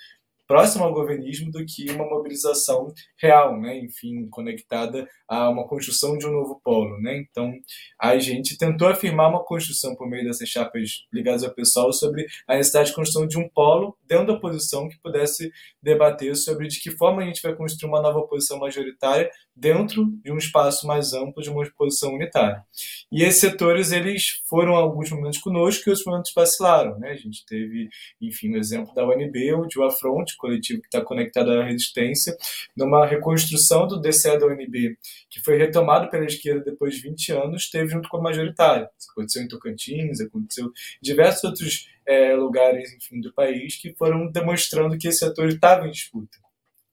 próxima 0.49 0.87
ao 0.87 0.95
governismo 0.95 1.53
do 1.53 1.65
que 1.67 1.91
uma 1.91 2.09
mobilização 2.09 2.93
real, 3.19 3.61
né? 3.61 3.79
enfim, 3.79 4.27
conectada 4.31 5.07
a 5.29 5.51
uma 5.51 5.69
construção 5.69 6.17
de 6.17 6.27
um 6.27 6.33
novo 6.33 6.59
polo. 6.65 6.99
Né? 7.03 7.19
Então, 7.19 7.53
a 8.01 8.19
gente 8.19 8.57
tentou 8.57 8.89
afirmar 8.89 9.29
uma 9.29 9.45
construção 9.45 9.95
por 9.95 10.09
meio 10.09 10.25
dessas 10.25 10.49
chapas 10.49 11.07
ligadas 11.13 11.45
ao 11.45 11.55
pessoal 11.55 11.93
sobre 11.93 12.27
a 12.49 12.57
necessidade 12.57 12.89
de 12.89 12.97
construção 12.97 13.29
de 13.29 13.39
um 13.39 13.47
polo 13.47 13.97
dentro 14.03 14.29
da 14.29 14.33
oposição 14.33 14.89
que 14.89 14.99
pudesse 14.99 15.53
debater 15.83 16.35
sobre 16.35 16.67
de 16.67 16.81
que 16.81 16.91
forma 16.93 17.21
a 17.21 17.27
gente 17.27 17.43
vai 17.43 17.55
construir 17.55 17.91
uma 17.91 18.01
nova 18.01 18.19
oposição 18.21 18.59
majoritária 18.59 19.31
dentro 19.59 20.07
de 20.23 20.31
um 20.31 20.39
espaço 20.39 20.87
mais 20.87 21.13
amplo 21.13 21.43
de 21.43 21.51
uma 21.51 21.63
oposição 21.63 22.15
unitária. 22.15 22.63
E 23.11 23.23
esses 23.23 23.41
setores, 23.41 23.91
eles 23.91 24.41
foram 24.45 24.75
alguns 24.75 25.11
momentos 25.11 25.39
conosco 25.39 25.83
e 25.87 25.91
outros 25.91 26.07
momentos 26.07 26.33
vacilaram. 26.35 26.99
Né? 26.99 27.11
A 27.11 27.17
gente 27.17 27.45
teve, 27.45 27.89
enfim, 28.21 28.55
o 28.55 28.57
exemplo 28.57 28.95
da 28.95 29.07
UNB, 29.07 29.55
o 29.55 29.69
Joa 29.71 29.91
Front, 29.91 30.37
coletivo 30.39 30.81
que 30.81 30.87
está 30.87 31.01
conectado 31.01 31.51
à 31.51 31.65
resistência, 31.65 32.37
numa 32.77 33.05
reconstrução 33.05 33.87
do 33.87 34.01
DCE 34.01 34.39
da 34.39 34.47
UNB, 34.47 34.97
que 35.29 35.41
foi 35.41 35.57
retomado 35.57 36.09
pela 36.09 36.25
esquerda 36.25 36.63
depois 36.65 36.95
de 36.95 37.03
20 37.03 37.33
anos, 37.33 37.69
teve 37.69 37.89
junto 37.89 38.09
com 38.09 38.19
a 38.19 38.23
majoritária. 38.23 38.89
Isso 38.99 39.11
aconteceu 39.11 39.43
em 39.43 39.49
Tocantins, 39.49 40.21
aconteceu 40.21 40.67
em 40.67 40.71
diversos 41.03 41.45
outros 41.45 41.89
é, 42.07 42.35
lugares 42.35 42.93
enfim, 42.95 43.21
do 43.21 43.33
país 43.33 43.77
que 43.77 43.93
foram 43.95 44.31
demonstrando 44.31 44.97
que 44.97 45.09
esse 45.09 45.19
setor 45.19 45.49
estava 45.49 45.87
em 45.87 45.91
disputa. 45.91 46.39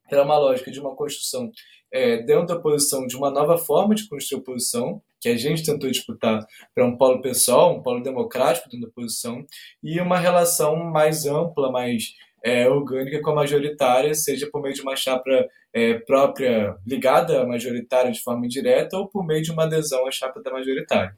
Era 0.10 0.24
uma 0.24 0.38
lógica 0.38 0.70
de 0.70 0.80
uma 0.80 0.96
construção 0.96 1.52
é, 1.96 2.18
dentro 2.18 2.48
da 2.48 2.56
oposição 2.56 3.08
de 3.08 3.16
uma 3.16 3.32
nova 3.32 3.58
forma 3.58 3.96
de 3.96 4.10
construir 4.10 4.42
oposição, 4.42 5.02
que 5.22 5.30
a 5.30 5.38
gente 5.38 5.64
tentou 5.64 5.90
disputar 5.90 6.46
para 6.74 6.86
um 6.86 6.98
polo 6.98 7.22
pessoal, 7.22 7.74
um 7.74 7.82
polo 7.82 8.04
democrático 8.04 8.70
dentro 8.70 8.88
da 8.88 8.92
oposição, 8.92 9.46
e 9.82 9.98
uma 10.02 10.20
relação 10.20 10.76
mais 10.76 11.26
ampla, 11.26 11.72
mais 11.72 12.14
é, 12.44 12.70
orgânica 12.70 13.22
com 13.22 13.30
a 13.30 13.36
majoritária, 13.36 14.14
seja 14.14 14.50
por 14.52 14.62
meio 14.62 14.76
de 14.76 14.82
uma 14.82 14.98
chapa 14.98 15.48
é, 15.76 15.96
própria 15.96 16.74
ligada 16.88 17.42
à 17.42 17.46
majoritária 17.46 18.10
de 18.10 18.22
forma 18.22 18.46
indireta 18.46 18.98
ou 18.98 19.10
por 19.10 19.26
meio 19.26 19.42
de 19.42 19.52
uma 19.52 19.66
adesão 19.66 20.08
à 20.08 20.12
chapa 20.12 20.42
da 20.42 20.50
majoritária. 20.50 21.14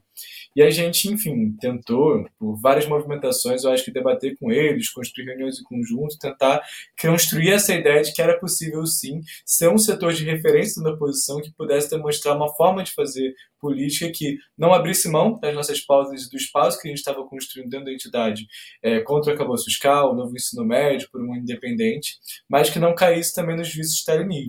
E 0.56 0.62
a 0.62 0.70
gente, 0.70 1.08
enfim, 1.08 1.52
tentou, 1.60 2.26
por 2.36 2.60
várias 2.60 2.84
movimentações, 2.86 3.62
eu 3.62 3.70
acho 3.70 3.84
que 3.84 3.92
debater 3.92 4.36
com 4.36 4.50
eles, 4.50 4.90
construir 4.90 5.26
reuniões 5.26 5.60
em 5.60 5.62
conjunto, 5.62 6.18
tentar 6.18 6.60
construir 7.00 7.50
essa 7.50 7.72
ideia 7.72 8.02
de 8.02 8.12
que 8.12 8.20
era 8.20 8.36
possível, 8.40 8.84
sim, 8.84 9.20
ser 9.46 9.68
um 9.68 9.78
setor 9.78 10.12
de 10.12 10.24
referência 10.24 10.82
da 10.82 10.90
oposição 10.90 11.40
que 11.40 11.52
pudesse 11.52 11.88
demonstrar 11.88 12.34
uma 12.34 12.52
forma 12.56 12.82
de 12.82 12.92
fazer 12.92 13.32
política 13.60 14.10
que 14.12 14.36
não 14.56 14.72
abrisse 14.72 15.08
mão 15.08 15.38
das 15.38 15.54
nossas 15.54 15.80
pautas 15.80 16.22
e 16.22 16.30
do 16.30 16.36
espaço 16.36 16.80
que 16.80 16.88
a 16.88 16.90
gente 16.90 16.98
estava 16.98 17.24
construindo 17.24 17.68
dentro 17.68 17.86
da 17.86 17.92
entidade 17.92 18.46
é, 18.82 19.00
contra 19.00 19.32
o 19.32 19.34
acabouço 19.34 19.64
fiscal, 19.64 20.12
o 20.12 20.16
novo 20.16 20.34
ensino 20.34 20.64
médio, 20.64 21.08
por 21.10 21.20
um 21.20 21.34
independente, 21.36 22.16
mas 22.48 22.70
que 22.70 22.78
não 22.78 22.94
caísse 22.94 23.34
também 23.34 23.56
nos 23.56 23.68
vícios 23.68 23.94
de 23.94 24.00
stalinismo. 24.00 24.47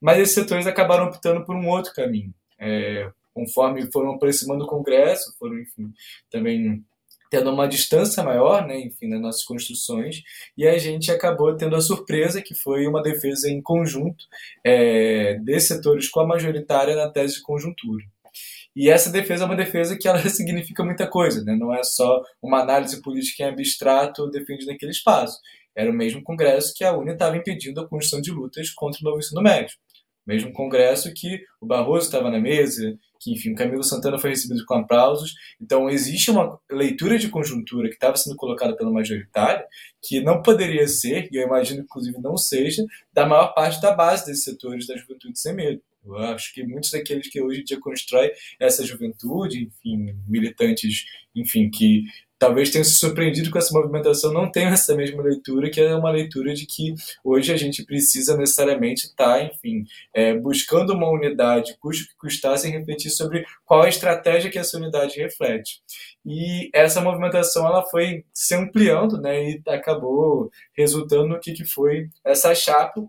Mas 0.00 0.18
esses 0.18 0.34
setores 0.34 0.66
acabaram 0.66 1.06
optando 1.06 1.44
por 1.44 1.56
um 1.56 1.68
outro 1.68 1.92
caminho. 1.92 2.32
É, 2.58 3.10
conforme 3.34 3.90
foram 3.92 4.14
aproximando 4.14 4.64
do 4.64 4.70
Congresso, 4.70 5.36
foram, 5.38 5.58
enfim, 5.58 5.92
também 6.30 6.84
tendo 7.30 7.50
uma 7.50 7.68
distância 7.68 8.22
maior, 8.22 8.66
né, 8.66 8.80
enfim, 8.80 9.06
nas 9.08 9.20
nossas 9.20 9.44
construções, 9.44 10.22
e 10.56 10.66
a 10.66 10.78
gente 10.78 11.10
acabou 11.10 11.54
tendo 11.56 11.76
a 11.76 11.80
surpresa 11.80 12.42
que 12.42 12.54
foi 12.54 12.86
uma 12.86 13.02
defesa 13.02 13.50
em 13.50 13.60
conjunto 13.60 14.24
é, 14.64 15.38
setores 15.60 16.08
com 16.08 16.20
a 16.20 16.26
majoritária 16.26 16.96
na 16.96 17.10
tese 17.10 17.34
de 17.34 17.42
conjuntura. 17.42 18.04
E 18.74 18.88
essa 18.88 19.10
defesa 19.10 19.44
é 19.44 19.46
uma 19.46 19.56
defesa 19.56 19.98
que 19.98 20.08
ela 20.08 20.18
significa 20.28 20.84
muita 20.84 21.06
coisa, 21.06 21.44
né? 21.44 21.54
não 21.54 21.74
é 21.74 21.82
só 21.82 22.22
uma 22.40 22.60
análise 22.60 23.02
política 23.02 23.42
em 23.42 23.46
abstrato 23.46 24.30
defendida 24.30 24.72
naquele 24.72 24.92
espaço. 24.92 25.38
Era 25.76 25.90
o 25.90 25.94
mesmo 25.94 26.22
Congresso 26.22 26.74
que 26.74 26.82
a 26.82 26.96
UNE 26.96 27.12
estava 27.12 27.36
impedindo 27.36 27.80
a 27.80 27.88
construção 27.88 28.20
de 28.20 28.30
lutas 28.30 28.70
contra 28.70 29.00
o 29.00 29.04
novo 29.04 29.18
ensino 29.18 29.42
médio. 29.42 29.76
Mesmo 30.28 30.52
Congresso 30.52 31.10
que 31.14 31.40
o 31.58 31.64
Barroso 31.64 32.04
estava 32.04 32.30
na 32.30 32.38
mesa, 32.38 32.94
que, 33.18 33.32
enfim, 33.32 33.52
o 33.52 33.54
Camilo 33.54 33.82
Santana 33.82 34.18
foi 34.18 34.30
recebido 34.30 34.62
com 34.66 34.74
aplausos. 34.74 35.34
Então, 35.58 35.88
existe 35.88 36.30
uma 36.30 36.60
leitura 36.70 37.18
de 37.18 37.30
conjuntura 37.30 37.88
que 37.88 37.94
estava 37.94 38.14
sendo 38.14 38.36
colocada 38.36 38.76
pela 38.76 38.92
majoritária, 38.92 39.64
que 40.02 40.20
não 40.20 40.42
poderia 40.42 40.86
ser, 40.86 41.30
e 41.32 41.36
eu 41.36 41.46
imagino, 41.46 41.80
inclusive, 41.80 42.18
não 42.20 42.36
seja, 42.36 42.84
da 43.10 43.26
maior 43.26 43.54
parte 43.54 43.80
da 43.80 43.92
base 43.92 44.26
desses 44.26 44.44
setores 44.44 44.86
da 44.86 44.98
juventude 44.98 45.38
sem 45.40 45.54
medo. 45.54 45.80
Eu 46.04 46.16
acho 46.16 46.52
que 46.52 46.62
muitos 46.62 46.90
daqueles 46.90 47.28
que 47.28 47.40
hoje 47.40 47.62
em 47.62 47.64
dia 47.64 47.80
constroem 47.80 48.30
essa 48.60 48.84
juventude, 48.84 49.64
enfim, 49.64 50.14
militantes, 50.26 51.04
enfim, 51.34 51.70
que 51.70 52.04
talvez 52.38 52.70
tenham 52.70 52.84
se 52.84 52.92
surpreendido 52.92 53.50
com 53.50 53.58
essa 53.58 53.72
movimentação, 53.72 54.32
não 54.32 54.50
tenham 54.50 54.72
essa 54.72 54.94
mesma 54.94 55.22
leitura, 55.22 55.70
que 55.70 55.80
é 55.80 55.94
uma 55.94 56.10
leitura 56.10 56.54
de 56.54 56.66
que 56.66 56.94
hoje 57.24 57.52
a 57.52 57.56
gente 57.56 57.84
precisa 57.84 58.36
necessariamente 58.36 59.06
estar, 59.06 59.38
tá, 59.38 59.42
enfim, 59.42 59.84
é, 60.14 60.34
buscando 60.34 60.94
uma 60.94 61.10
unidade, 61.10 61.76
custe 61.80 62.04
o 62.04 62.08
que 62.08 62.16
custar, 62.16 62.56
sem 62.58 62.70
refletir 62.70 63.10
sobre 63.10 63.44
qual 63.64 63.82
a 63.82 63.88
estratégia 63.88 64.50
que 64.50 64.58
essa 64.58 64.76
unidade 64.76 65.18
reflete. 65.18 65.82
E 66.24 66.70
essa 66.72 67.00
movimentação 67.00 67.66
ela 67.66 67.84
foi 67.86 68.24
se 68.32 68.54
ampliando 68.54 69.20
né, 69.20 69.50
e 69.50 69.62
acabou 69.66 70.50
resultando 70.76 71.28
no 71.28 71.40
que, 71.40 71.52
que 71.52 71.64
foi 71.64 72.08
essa 72.24 72.54
chapa 72.54 73.08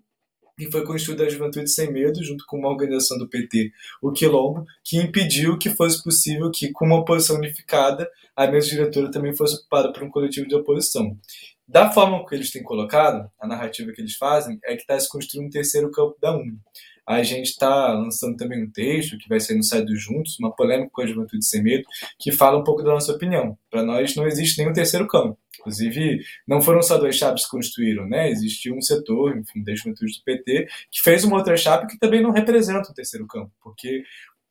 que 0.65 0.72
foi 0.72 0.84
construída 0.84 1.24
a 1.24 1.30
Juventude 1.30 1.69
Sem 1.72 1.91
Medo, 1.91 2.22
junto 2.24 2.45
com 2.45 2.58
uma 2.58 2.69
organização 2.69 3.17
do 3.17 3.30
PT, 3.30 3.72
o 4.02 4.12
Quilombo, 4.12 4.65
que 4.84 4.98
impediu 4.98 5.58
que 5.58 5.69
fosse 5.69 6.04
possível 6.04 6.52
que, 6.52 6.72
com 6.72 6.86
uma 6.86 7.00
oposição 7.00 7.38
unificada, 7.38 8.10
a 8.36 8.45
mesa 8.45 8.67
diretora 8.67 9.10
também 9.10 9.34
fosse 9.34 9.56
ocupada 9.56 9.93
por 9.93 10.04
um 10.04 10.10
coletivo 10.10 10.48
de 10.48 10.56
oposição. 10.56 11.17
Da 11.67 11.91
forma 11.91 12.26
que 12.26 12.36
eles 12.36 12.52
têm 12.52 12.63
colocado, 12.63 13.30
a 13.39 13.48
narrativa 13.48 13.91
que 13.93 14.02
eles 14.02 14.15
fazem 14.15 14.60
é 14.65 14.76
que 14.76 14.82
está 14.82 15.00
se 15.00 15.08
construindo 15.08 15.48
um 15.48 15.52
terceiro 15.52 15.89
campo 15.91 16.17
da 16.22 16.36
UNE. 16.36 16.58
A 17.08 17.24
gente 17.24 17.48
está 17.48 17.93
lançando 17.93 18.36
também 18.38 18.63
um 18.63 18.69
texto 18.69 19.17
que 19.17 19.30
vai 19.30 19.39
sair 19.39 19.56
no 19.56 19.63
site 19.63 19.86
do 19.86 19.95
Juntos, 19.95 20.38
uma 20.39 20.54
polêmica 20.56 20.91
com 20.91 21.02
a 21.02 21.08
Juventude 21.08 21.45
Sem 21.45 21.63
Medo, 21.63 21.84
que 22.19 22.32
fala 22.32 22.60
um 22.60 22.63
pouco 22.63 22.84
da 22.84 22.91
nossa 22.91 23.13
opinião. 23.13 23.58
Para 23.69 23.84
nós 23.84 24.15
não 24.15 24.28
existe 24.28 24.60
nenhum 24.60 24.74
terceiro 24.74 25.08
campo. 25.08 25.38
Inclusive, 25.60 26.22
não 26.48 26.62
foram 26.62 26.82
só 26.82 26.98
dois 26.98 27.15
chapas 27.15 27.43
que 27.43 27.52
construíram, 27.52 28.08
né? 28.08 28.30
Existiu 28.30 28.76
um 28.76 28.82
setor, 28.82 29.38
enfim, 29.38 29.63
da 29.63 29.76
juventude 29.76 30.13
do 30.17 30.24
PT, 30.24 30.67
que 30.91 31.02
fez 31.02 31.24
uma 31.24 31.38
outra 31.38 31.58
chapa 31.58 31.88
que 31.88 32.00
também 32.00 32.22
não 32.22 32.32
representa 32.32 32.89
o 32.89 32.93
terceiro 32.93 33.28
campo, 33.28 33.52
porque 33.62 34.04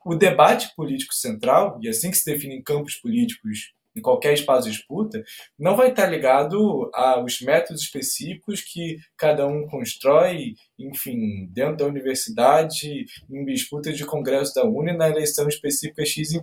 o 0.04 0.14
debate 0.14 0.74
político 0.76 1.14
central, 1.14 1.78
e 1.82 1.88
assim 1.88 2.10
que 2.10 2.16
se 2.16 2.24
definem 2.24 2.62
campos 2.62 2.96
políticos 2.96 3.72
em 3.96 4.00
qualquer 4.00 4.32
espaço 4.32 4.68
de 4.68 4.76
disputa, 4.76 5.22
não 5.58 5.76
vai 5.76 5.90
estar 5.90 6.06
ligado 6.06 6.88
aos 6.94 7.40
métodos 7.40 7.82
específicos 7.82 8.60
que 8.60 8.98
cada 9.16 9.46
um 9.46 9.66
constrói, 9.66 10.54
enfim, 10.78 11.48
dentro 11.50 11.78
da 11.78 11.86
universidade, 11.86 13.06
em 13.28 13.44
disputa 13.44 13.92
de 13.92 14.06
congresso 14.06 14.54
da 14.54 14.64
UNE, 14.64 14.96
na 14.96 15.08
eleição 15.08 15.48
específica 15.48 16.04
XYZ 16.04 16.40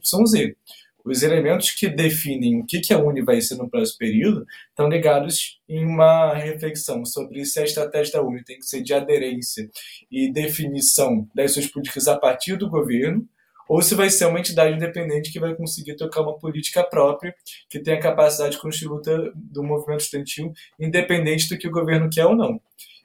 os 1.06 1.22
elementos 1.22 1.72
que 1.72 1.88
definem 1.88 2.60
o 2.60 2.66
que, 2.66 2.80
que 2.80 2.94
a 2.94 2.98
Uni 2.98 3.22
vai 3.22 3.40
ser 3.40 3.56
no 3.56 3.70
próximo 3.70 4.00
período 4.00 4.46
estão 4.70 4.90
ligados 4.90 5.62
em 5.70 5.86
uma 5.86 6.34
reflexão 6.34 7.06
sobre 7.06 7.46
se 7.46 7.60
a 7.60 7.64
estratégia 7.64 8.14
da 8.14 8.24
Uni 8.24 8.44
tem 8.44 8.58
que 8.58 8.66
ser 8.66 8.82
de 8.82 8.94
aderência 8.94 9.70
e 10.12 10.32
definição 10.32 11.30
das 11.34 11.54
suas 11.54 11.68
políticas 11.68 12.08
a 12.08 12.18
partir 12.18 12.58
do 12.58 12.70
governo, 12.70 13.28
ou 13.70 13.82
se 13.82 13.96
vai 13.96 14.10
ser 14.10 14.26
uma 14.26 14.40
entidade 14.40 14.76
independente 14.76 15.32
que 15.32 15.40
vai 15.40 15.56
conseguir 15.56 15.96
tocar 15.96 16.22
uma 16.22 16.38
política 16.38 16.84
própria, 16.84 17.36
que 17.70 17.80
tem 17.80 17.96
a 17.96 18.00
capacidade 18.00 18.56
de 18.56 18.62
construir 18.62 18.90
luta 18.90 19.32
do 19.36 19.64
movimento 19.64 20.02
estudantil, 20.02 20.54
independente 20.80 21.50
do 21.50 21.58
que 21.58 21.68
o 21.68 21.72
governo 21.72 22.10
quer 22.12 22.26
ou 22.26 22.36
não. 22.36 22.60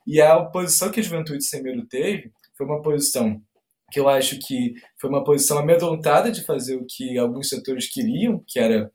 E 0.07 0.21
a 0.21 0.37
oposição 0.37 0.91
que 0.91 1.01
a 1.01 1.03
Juventude 1.03 1.45
Sem 1.45 1.63
teve 1.87 2.33
foi 2.57 2.67
uma 2.67 2.83
posição 2.83 3.41
que 3.90 3.98
eu 4.00 4.09
acho 4.09 4.38
que 4.38 4.74
foi 4.96 5.11
uma 5.11 5.24
posição 5.24 5.59
amedrontada 5.59 6.31
de 6.31 6.44
fazer 6.44 6.76
o 6.76 6.87
que 6.87 7.18
alguns 7.18 7.48
setores 7.48 7.90
queriam, 7.90 8.42
que 8.46 8.59
era 8.59 8.90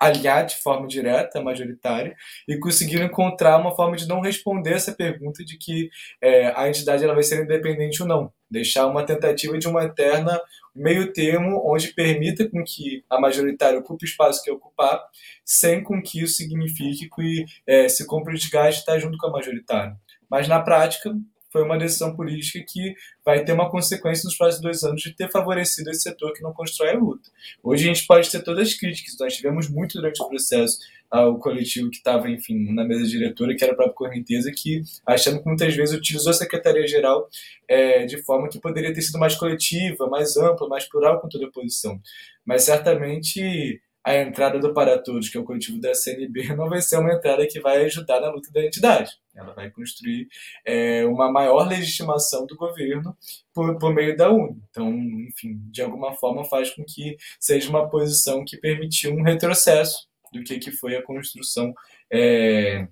aliar 0.00 0.46
de 0.46 0.56
forma 0.56 0.86
direta, 0.86 1.42
majoritária, 1.42 2.16
e 2.48 2.58
conseguiram 2.58 3.04
encontrar 3.04 3.58
uma 3.58 3.76
forma 3.76 3.96
de 3.96 4.08
não 4.08 4.22
responder 4.22 4.72
essa 4.72 4.92
pergunta 4.92 5.44
de 5.44 5.58
que 5.58 5.90
é, 6.22 6.46
a 6.56 6.66
entidade 6.66 7.04
ela 7.04 7.12
vai 7.12 7.22
ser 7.22 7.44
independente 7.44 8.02
ou 8.02 8.08
não. 8.08 8.32
Deixar 8.50 8.86
uma 8.86 9.04
tentativa 9.04 9.58
de 9.58 9.68
uma 9.68 9.84
eterna 9.84 10.40
meio 10.74 11.12
termo 11.12 11.62
onde 11.70 11.88
permita 11.88 12.48
com 12.48 12.64
que 12.64 13.04
a 13.10 13.20
majoritária 13.20 13.78
ocupe 13.78 14.06
o 14.06 14.08
espaço 14.08 14.42
que 14.42 14.50
ocupar, 14.50 15.04
sem 15.44 15.82
com 15.82 16.00
que 16.00 16.22
isso 16.22 16.36
signifique 16.36 17.10
que 17.10 17.44
é, 17.66 17.86
se 17.86 18.06
compre 18.06 18.34
o 18.34 18.38
desgaste 18.38 18.80
estar 18.80 18.98
junto 18.98 19.18
com 19.18 19.26
a 19.26 19.32
majoritária. 19.32 19.94
Mas 20.30 20.48
na 20.48 20.62
prática, 20.62 21.14
foi 21.50 21.62
uma 21.62 21.78
decisão 21.78 22.14
política 22.14 22.64
que 22.66 22.94
vai 23.24 23.44
ter 23.44 23.52
uma 23.52 23.70
consequência 23.70 24.24
nos 24.24 24.36
próximos 24.36 24.62
dois 24.62 24.82
anos 24.82 25.02
de 25.02 25.14
ter 25.14 25.30
favorecido 25.30 25.90
esse 25.90 26.02
setor 26.02 26.32
que 26.32 26.42
não 26.42 26.52
constrói 26.52 26.90
a 26.90 26.98
luta. 26.98 27.30
Hoje 27.62 27.84
a 27.84 27.92
gente 27.92 28.06
pode 28.06 28.30
ter 28.30 28.42
todas 28.42 28.68
as 28.68 28.74
críticas, 28.74 29.16
nós 29.18 29.36
tivemos 29.36 29.68
muito 29.68 29.94
durante 29.94 30.22
o 30.22 30.28
processo 30.28 30.78
ao 31.10 31.38
coletivo 31.38 31.90
que 31.90 31.96
estava, 31.96 32.30
enfim, 32.30 32.72
na 32.72 32.84
mesa 32.84 33.04
diretora, 33.04 33.54
que 33.56 33.64
era 33.64 33.72
a 33.72 33.76
própria 33.76 33.94
Correnteza, 33.94 34.52
que 34.54 34.82
achando 35.04 35.40
que 35.40 35.46
muitas 35.46 35.74
vezes 35.74 35.94
utilizou 35.94 36.30
a 36.30 36.34
Secretaria-Geral 36.34 37.28
é, 37.66 38.06
de 38.06 38.22
forma 38.22 38.48
que 38.48 38.60
poderia 38.60 38.94
ter 38.94 39.02
sido 39.02 39.18
mais 39.18 39.34
coletiva, 39.34 40.08
mais 40.08 40.36
ampla, 40.36 40.68
mais 40.68 40.88
plural 40.88 41.20
com 41.20 41.28
toda 41.28 41.46
a 41.46 41.48
oposição. 41.48 42.00
Mas 42.44 42.62
certamente 42.62 43.80
a 44.04 44.16
entrada 44.16 44.58
do 44.58 44.72
Para 44.72 44.98
Todos, 44.98 45.28
que 45.28 45.36
é 45.36 45.40
o 45.40 45.44
coletivo 45.44 45.80
da 45.80 45.94
CNB, 45.94 46.48
não 46.56 46.68
vai 46.68 46.80
ser 46.80 46.98
uma 46.98 47.12
entrada 47.12 47.46
que 47.46 47.60
vai 47.60 47.84
ajudar 47.84 48.20
na 48.20 48.30
luta 48.30 48.50
da 48.52 48.64
entidade. 48.64 49.12
Ela 49.34 49.52
vai 49.52 49.70
construir 49.70 50.28
é, 50.64 51.04
uma 51.04 51.30
maior 51.30 51.68
legitimação 51.68 52.46
do 52.46 52.56
governo 52.56 53.16
por, 53.54 53.78
por 53.78 53.94
meio 53.94 54.16
da 54.16 54.30
UNE. 54.30 54.62
Então, 54.70 54.90
enfim, 55.28 55.60
de 55.70 55.82
alguma 55.82 56.14
forma 56.14 56.44
faz 56.44 56.70
com 56.70 56.84
que 56.84 57.16
seja 57.38 57.68
uma 57.68 57.88
posição 57.88 58.44
que 58.44 58.56
permitiu 58.56 59.12
um 59.12 59.22
retrocesso 59.22 60.08
do 60.32 60.42
que, 60.42 60.58
que 60.58 60.72
foi 60.72 60.96
a 60.96 61.02
construção, 61.02 61.74
é, 62.10 62.86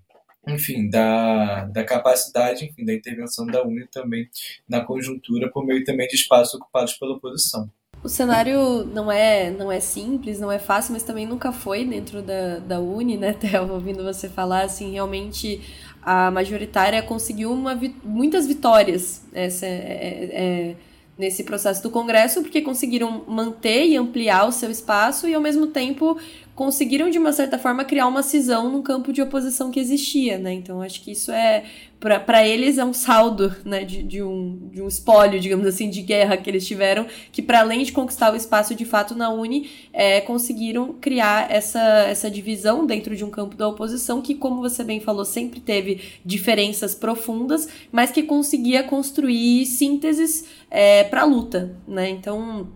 enfim, 0.46 0.88
da, 0.88 1.64
da 1.66 1.84
capacidade, 1.84 2.64
enfim, 2.64 2.84
da 2.84 2.94
intervenção 2.94 3.46
da 3.46 3.62
UNE 3.64 3.86
também 3.88 4.28
na 4.68 4.84
conjuntura 4.84 5.50
por 5.50 5.64
meio 5.64 5.84
também 5.84 6.06
de 6.08 6.16
espaços 6.16 6.54
ocupados 6.54 6.94
pela 6.94 7.14
oposição. 7.14 7.70
O 8.02 8.08
cenário 8.08 8.84
não 8.86 9.10
é, 9.10 9.50
não 9.50 9.72
é 9.72 9.80
simples, 9.80 10.38
não 10.38 10.52
é 10.52 10.58
fácil, 10.58 10.92
mas 10.92 11.02
também 11.02 11.26
nunca 11.26 11.52
foi 11.52 11.84
dentro 11.84 12.22
da, 12.22 12.58
da 12.58 12.80
Uni, 12.80 13.16
né, 13.16 13.32
Théo? 13.40 13.72
Ouvindo 13.72 14.04
você 14.04 14.28
falar, 14.28 14.62
assim, 14.64 14.92
realmente 14.92 15.60
a 16.00 16.30
majoritária 16.30 17.02
conseguiu 17.02 17.52
uma, 17.52 17.78
muitas 18.04 18.46
vitórias 18.46 19.22
essa, 19.32 19.66
é, 19.66 19.68
é, 19.68 20.70
é, 20.70 20.76
nesse 21.18 21.42
processo 21.42 21.82
do 21.82 21.90
Congresso, 21.90 22.42
porque 22.42 22.62
conseguiram 22.62 23.24
manter 23.26 23.86
e 23.86 23.96
ampliar 23.96 24.46
o 24.46 24.52
seu 24.52 24.70
espaço 24.70 25.26
e, 25.26 25.34
ao 25.34 25.40
mesmo 25.40 25.66
tempo, 25.66 26.16
conseguiram, 26.58 27.08
de 27.08 27.18
uma 27.18 27.32
certa 27.32 27.56
forma, 27.56 27.84
criar 27.84 28.08
uma 28.08 28.20
cisão 28.20 28.68
no 28.68 28.82
campo 28.82 29.12
de 29.12 29.22
oposição 29.22 29.70
que 29.70 29.78
existia, 29.78 30.38
né? 30.38 30.52
Então, 30.52 30.82
acho 30.82 31.00
que 31.02 31.12
isso 31.12 31.30
é, 31.30 31.64
para 32.00 32.46
eles, 32.46 32.78
é 32.78 32.84
um 32.84 32.92
saldo, 32.92 33.54
né, 33.64 33.84
de, 33.84 34.02
de, 34.02 34.22
um, 34.22 34.68
de 34.72 34.82
um 34.82 34.88
espólio, 34.88 35.38
digamos 35.38 35.66
assim, 35.66 35.88
de 35.88 36.02
guerra 36.02 36.36
que 36.36 36.50
eles 36.50 36.66
tiveram, 36.66 37.06
que 37.30 37.42
para 37.42 37.60
além 37.60 37.84
de 37.84 37.92
conquistar 37.92 38.32
o 38.32 38.36
espaço 38.36 38.74
de 38.74 38.84
fato 38.84 39.14
na 39.14 39.30
Uni, 39.30 39.70
é, 39.92 40.20
conseguiram 40.20 40.94
criar 40.94 41.48
essa, 41.48 41.80
essa 41.80 42.28
divisão 42.28 42.86
dentro 42.86 43.14
de 43.14 43.24
um 43.24 43.30
campo 43.30 43.56
da 43.56 43.68
oposição 43.68 44.20
que, 44.20 44.34
como 44.34 44.60
você 44.60 44.82
bem 44.82 44.98
falou, 44.98 45.24
sempre 45.24 45.60
teve 45.60 46.00
diferenças 46.24 46.92
profundas, 46.92 47.68
mas 47.92 48.10
que 48.10 48.24
conseguia 48.24 48.82
construir 48.82 49.64
sínteses 49.66 50.44
é, 50.70 51.04
para 51.04 51.22
a 51.22 51.24
luta, 51.24 51.76
né? 51.86 52.08
Então, 52.08 52.68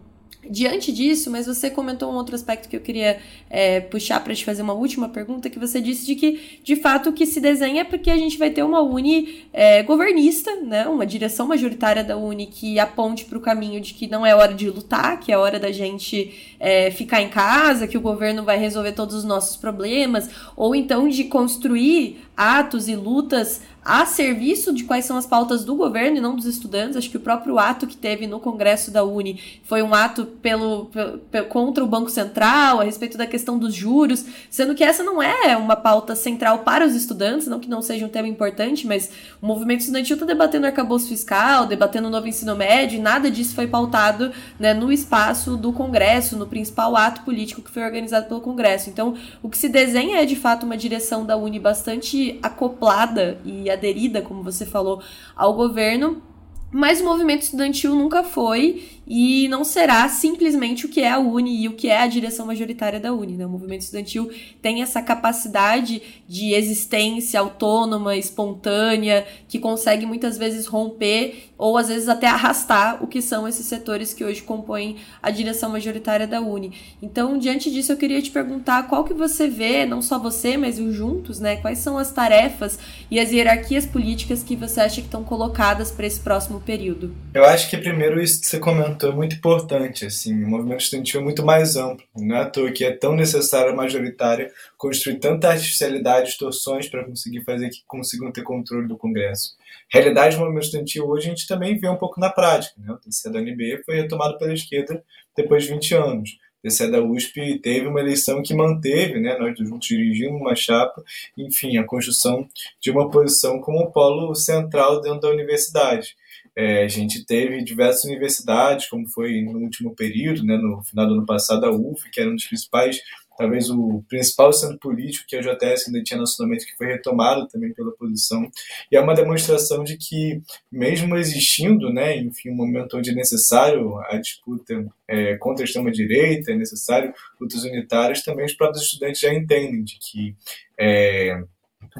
Diante 0.50 0.92
disso, 0.92 1.31
mas 1.31 1.46
você 1.46 1.70
comentou 1.70 2.11
um 2.11 2.16
outro 2.16 2.35
aspecto 2.35 2.68
que 2.68 2.74
eu 2.74 2.81
queria 2.81 3.20
é, 3.48 3.78
puxar 3.78 4.18
para 4.24 4.35
te 4.35 4.44
fazer 4.44 4.61
uma 4.61 4.72
última 4.72 5.09
pergunta, 5.09 5.48
que 5.48 5.59
você 5.59 5.81
disse 5.81 6.05
de 6.05 6.16
que, 6.16 6.59
de 6.64 6.74
fato, 6.74 7.11
o 7.11 7.12
que 7.12 7.24
se 7.24 7.40
desenha 7.40 7.83
é 7.83 7.85
porque 7.85 8.11
a 8.11 8.16
gente 8.16 8.37
vai 8.37 8.50
ter 8.50 8.64
uma 8.64 8.81
Uni 8.81 9.46
é, 9.52 9.85
governista, 9.85 10.52
né, 10.57 10.88
uma 10.88 11.07
direção 11.07 11.46
majoritária 11.46 12.02
da 12.02 12.16
Uni 12.16 12.46
que 12.46 12.76
aponte 12.81 13.24
para 13.24 13.38
o 13.38 13.40
caminho 13.40 13.81
de 13.81 13.94
que 13.94 14.09
não 14.09 14.26
é 14.26 14.35
hora 14.35 14.52
de 14.52 14.68
lutar, 14.68 15.20
que 15.20 15.31
é 15.31 15.38
hora 15.38 15.61
da 15.61 15.70
gente 15.70 16.57
é, 16.59 16.90
ficar 16.90 17.22
em 17.22 17.28
casa, 17.28 17.87
que 17.87 17.96
o 17.96 18.00
governo 18.00 18.42
vai 18.42 18.59
resolver 18.59 18.92
todos 18.92 19.14
os 19.14 19.24
nossos 19.24 19.57
problemas, 19.57 20.28
ou 20.57 20.74
então 20.74 21.09
de 21.09 21.22
construir 21.22 22.20
atos 22.37 22.88
e 22.88 22.97
lutas 22.97 23.61
a 23.85 24.07
serviço 24.07 24.73
de 24.73 24.85
quais 24.85 25.05
são 25.05 25.16
as 25.16 25.27
pautas 25.27 25.64
do 25.64 25.75
governo 25.75 26.16
e 26.16 26.21
não 26.21 26.37
dos 26.37 26.47
estudantes. 26.47 26.97
Acho 26.97 27.11
que 27.11 27.16
o 27.16 27.21
próprio 27.21 27.59
ato 27.59 27.87
que 27.87 27.97
teve 27.97 28.27
no 28.27 28.38
Congresso 28.38 28.92
da 28.92 29.03
Uni 29.03 29.40
foi 29.64 29.83
um 29.83 29.92
ato 29.92 30.25
pelo, 30.25 30.87
pelo, 30.87 31.47
contra 31.49 31.83
o 31.83 31.87
Banco 31.87 32.09
Central, 32.09 32.81
a 32.81 32.85
respeito 32.85 33.18
da 33.18 33.27
questão 33.27 33.59
dos 33.59 33.75
juros, 33.75 34.25
sendo 34.49 34.75
que 34.75 34.85
essa 34.85 35.03
não 35.03 35.21
é 35.21 35.57
uma 35.57 35.75
pauta 35.75 36.14
central 36.14 36.61
para 36.61 36.87
os 36.87 36.95
estudantes, 36.95 37.49
não 37.49 37.59
que 37.59 37.68
não 37.68 37.83
seja 37.83 38.07
um 38.07 38.09
tema 38.09 38.29
importante, 38.29 38.87
mas 38.87 39.11
o 39.40 39.47
movimento 39.47 39.81
estudantil 39.81 40.14
está 40.14 40.27
debatendo 40.27 40.66
arcabouço 40.66 41.09
fiscal, 41.09 41.66
debatendo 41.66 42.07
o 42.07 42.11
novo 42.11 42.29
ensino 42.29 42.55
médio, 42.55 42.99
e 42.99 43.03
nada 43.03 43.31
disso 43.31 43.55
foi 43.55 43.66
pautado 43.66 44.31
né, 44.61 44.73
no 44.73 44.92
espaço 44.92 45.57
do 45.57 45.73
Congresso, 45.73 46.37
no 46.37 46.47
principal 46.47 46.97
ato 46.97 47.23
político 47.23 47.61
que 47.61 47.71
foi 47.71 47.83
organizado 47.83 48.27
pelo 48.27 48.40
Congresso. 48.40 48.88
Então, 48.88 49.16
o 49.42 49.49
que 49.49 49.59
se 49.59 49.68
desenha 49.68 50.23
é 50.23 50.25
de 50.25 50.37
fato 50.37 50.64
uma 50.64 50.77
direção 50.77 51.27
da 51.27 51.37
Uni 51.37 51.59
bastante 51.59 52.21
acoplada 52.42 53.40
e 53.44 53.70
aderida, 53.70 54.22
como 54.22 54.42
você 54.42 54.64
falou, 54.64 55.02
ao 55.35 55.54
governo, 55.54 56.22
mas 56.70 57.00
o 57.00 57.04
movimento 57.04 57.42
estudantil 57.42 57.94
nunca 57.94 58.24
foi 58.24 58.88
e 59.07 59.49
não 59.49 59.65
será 59.65 60.09
simplesmente 60.09 60.87
o 60.87 60.88
que 60.88 61.01
é 61.01 61.11
a 61.11 61.19
Uni 61.19 61.62
e 61.62 61.69
o 61.69 61.73
que 61.73 61.88
é 61.88 61.99
a 61.99 62.07
direção 62.07 62.47
majoritária 62.47 63.01
da 63.01 63.12
Uni. 63.12 63.37
Né? 63.37 63.45
O 63.45 63.49
movimento 63.49 63.83
estudantil 63.83 64.31
tem 64.61 64.83
essa 64.83 65.03
capacidade 65.03 66.03
de 66.29 66.55
existência 66.55 67.41
autônoma, 67.41 68.17
espontânea, 68.17 69.27
que 69.49 69.59
consegue 69.59 70.07
muitas 70.07 70.38
vezes 70.38 70.67
romper 70.67 71.51
ou 71.59 71.77
às 71.77 71.88
vezes 71.88 72.09
até 72.09 72.27
arrastar 72.27 73.03
o 73.03 73.07
que 73.07 73.23
são 73.23 73.47
esses 73.47 73.67
setores 73.67 74.12
que 74.12 74.25
hoje 74.25 74.43
compõem 74.43 74.97
a 75.23 75.31
direção 75.31 75.71
majoritária 75.71 76.27
da 76.27 76.41
Uni. 76.41 76.73
Então, 77.01 77.38
diante 77.38 77.71
disso, 77.71 77.93
eu 77.93 77.97
queria 77.97 78.21
te 78.21 78.31
perguntar 78.31 78.88
qual 78.88 79.05
que 79.05 79.15
você 79.15 79.47
vê, 79.47 79.87
não 79.87 80.03
só 80.03 80.19
você, 80.19 80.57
mas 80.57 80.79
os 80.79 80.95
juntos, 80.95 81.38
né? 81.38 81.57
Quais 81.57 81.79
são 81.79 81.99
as 81.99 82.11
tarefas 82.11 82.79
e 83.11 83.21
as 83.21 83.31
hierarquias 83.31 83.87
políticas 83.87 84.43
que 84.43 84.57
você 84.57 84.81
acha 84.81 85.01
que 85.01 85.07
estão 85.07 85.23
colocadas 85.23 85.91
para 85.91 86.07
esse 86.07 86.21
próximo 86.21 86.61
período? 86.61 87.15
Eu 87.33 87.45
acho 87.45 87.71
que 87.71 87.77
primeiro 87.77 88.21
isso 88.21 88.41
que 88.41 88.47
você 88.47 88.59
comentou 88.59 88.91
é 89.00 89.12
muito 89.12 89.37
importante, 89.37 90.07
assim, 90.07 90.42
o 90.44 90.48
movimento 90.48 90.81
estudantil 90.81 91.20
é 91.20 91.24
muito 91.24 91.44
mais 91.44 91.76
amplo, 91.76 92.05
não 92.16 92.37
é 92.37 92.40
à 92.40 92.50
toa 92.50 92.72
que 92.72 92.85
é 92.85 92.90
tão 92.90 93.14
necessária 93.14 93.72
a 93.72 93.76
majoritária 93.76 94.52
construir 94.76 95.18
tanta 95.18 95.48
artificialidade, 95.48 96.26
distorções 96.26 96.88
para 96.88 97.05
conseguir 97.05 97.44
fazer 97.44 97.70
que 97.70 97.83
consigam 97.87 98.33
ter 98.33 98.42
controle 98.42 98.88
do 98.88 98.96
Congresso 98.96 99.57
realidade 99.92 100.37
do 100.37 100.40
movimento 100.40 100.64
estudantil 100.64 101.07
hoje 101.07 101.26
a 101.26 101.31
gente 101.31 101.46
também 101.46 101.78
vê 101.78 101.88
um 101.88 101.96
pouco 101.96 102.18
na 102.18 102.31
prática. 102.31 102.74
Né? 102.81 102.92
O 102.92 102.96
TCE 102.96 103.31
da 103.31 103.40
UNB 103.40 103.83
foi 103.85 103.96
retomado 103.96 104.38
pela 104.38 104.55
esquerda 104.55 105.05
depois 105.37 105.64
de 105.64 105.70
20 105.70 105.94
anos. 105.94 106.31
O 106.64 106.68
TCE 106.68 106.90
da 106.90 107.02
USP 107.02 107.59
teve 107.59 107.87
uma 107.87 108.00
eleição 108.00 108.42
que 108.42 108.55
manteve, 108.55 109.20
né, 109.20 109.37
nós 109.37 109.59
juntos 109.59 109.88
dirigindo 109.88 110.37
uma 110.37 110.55
chapa, 110.55 111.02
enfim, 111.37 111.76
a 111.76 111.85
construção 111.85 112.48
de 112.81 112.90
uma 112.90 113.11
posição 113.11 113.61
como 113.61 113.90
polo 113.90 114.35
central 114.35 115.00
dentro 115.00 115.20
da 115.20 115.31
universidade. 115.31 116.16
É, 116.55 116.85
a 116.85 116.88
gente 116.88 117.25
teve 117.25 117.62
diversas 117.65 118.05
universidades, 118.05 118.88
como 118.88 119.09
foi 119.09 119.41
no 119.43 119.59
último 119.59 119.95
período, 119.95 120.45
né, 120.45 120.57
no 120.57 120.83
final 120.83 121.07
do 121.07 121.15
ano 121.15 121.27
passado, 121.27 121.65
a 121.65 121.71
UF, 121.71 122.11
que 122.11 122.21
era 122.21 122.31
um 122.31 122.35
dos 122.35 122.47
principais 122.47 123.01
talvez 123.37 123.71
o 123.71 124.03
principal 124.09 124.53
centro 124.53 124.79
político 124.79 125.27
que 125.27 125.37
a 125.37 125.41
JS 125.41 125.87
ainda 125.87 126.03
tinha 126.03 126.19
nacionalmente, 126.19 126.67
que 126.67 126.77
foi 126.77 126.87
retomado 126.87 127.47
também 127.49 127.73
pela 127.73 127.91
oposição. 127.91 128.51
E 128.91 128.97
é 128.97 129.01
uma 129.01 129.15
demonstração 129.15 129.83
de 129.83 129.97
que, 129.97 130.41
mesmo 130.71 131.17
existindo, 131.17 131.93
né, 131.93 132.17
enfim, 132.17 132.51
um 132.51 132.55
momento 132.55 132.97
onde 132.97 133.11
é 133.11 133.15
necessário 133.15 133.99
a 134.09 134.17
disputa 134.19 134.85
é, 135.09 135.37
contra 135.37 135.65
a 135.65 135.67
extrema-direita, 135.67 136.53
é 136.53 136.57
necessário 136.57 137.12
lutas 137.41 137.65
unitárias, 137.65 138.23
também 138.23 138.47
os 138.47 138.55
próprios 138.55 138.85
estudantes 138.85 139.21
já 139.21 139.33
entendem 139.33 139.83
de 139.83 139.99
que, 139.99 140.35
é, 140.79 141.43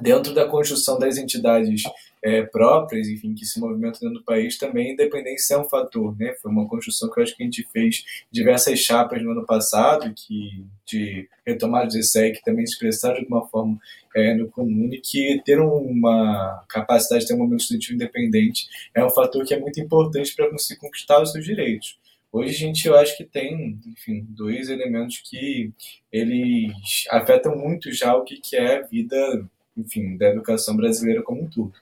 dentro 0.01 0.33
da 0.35 0.49
construção 0.49 0.99
das 0.99 1.17
entidades 1.17 1.83
é, 2.23 2.43
próprias, 2.43 3.09
enfim, 3.09 3.35
que 3.35 3.45
se 3.45 3.59
movimentam 3.59 4.01
dentro 4.01 4.21
do 4.21 4.25
país, 4.25 4.57
também 4.57 4.91
a 4.91 4.93
independência 4.93 5.55
é 5.55 5.59
um 5.59 5.65
fator, 5.65 6.17
né? 6.17 6.35
Foi 6.41 6.53
uma 6.53 6.69
construção 6.69 7.11
que 7.11 7.19
eu 7.19 7.25
acho 7.25 7.37
que 7.37 7.43
a 7.43 7.47
gente 7.47 7.67
fez 7.73 8.05
diversas 8.31 8.79
chapas 8.79 9.21
no 9.23 9.33
ano 9.33 9.45
passado, 9.45 10.13
que 10.15 10.65
de 10.87 11.29
retomada 11.45 11.89
de 11.89 12.03
SEC 12.03 12.41
também 12.45 12.65
se 12.65 12.75
expressaram 12.75 13.15
de 13.15 13.21
alguma 13.23 13.47
forma 13.49 13.77
é, 14.15 14.35
no 14.35 14.49
comune, 14.49 15.01
que 15.03 15.43
ter 15.45 15.59
uma 15.59 16.65
capacidade 16.69 17.23
de 17.23 17.29
ter 17.29 17.35
um 17.35 17.39
movimento 17.39 17.63
estudantil 17.63 17.95
independente 17.97 18.67
é 18.95 19.05
um 19.05 19.11
fator 19.11 19.45
que 19.45 19.55
é 19.55 19.59
muito 19.59 19.81
importante 19.81 20.35
para 20.37 20.49
conseguir 20.49 20.81
conquistar 20.81 21.21
os 21.21 21.33
seus 21.33 21.45
direitos. 21.45 21.99
Hoje 22.31 22.55
a 22.55 22.59
gente, 22.59 22.87
eu 22.87 22.97
acho 22.97 23.17
que 23.17 23.25
tem, 23.25 23.79
enfim, 23.87 24.25
dois 24.31 24.71
elementos 24.71 25.21
que 25.29 25.71
eles 26.11 26.73
afetam 27.11 27.57
muito 27.57 27.93
já 27.93 28.15
o 28.15 28.25
que, 28.25 28.37
que 28.37 28.57
é 28.57 28.79
a 28.79 28.83
vida, 28.83 29.45
enfim, 29.77 30.17
da 30.17 30.29
educação 30.29 30.75
brasileira 30.75 31.23
como 31.23 31.43
um 31.43 31.51
todo. 31.51 31.75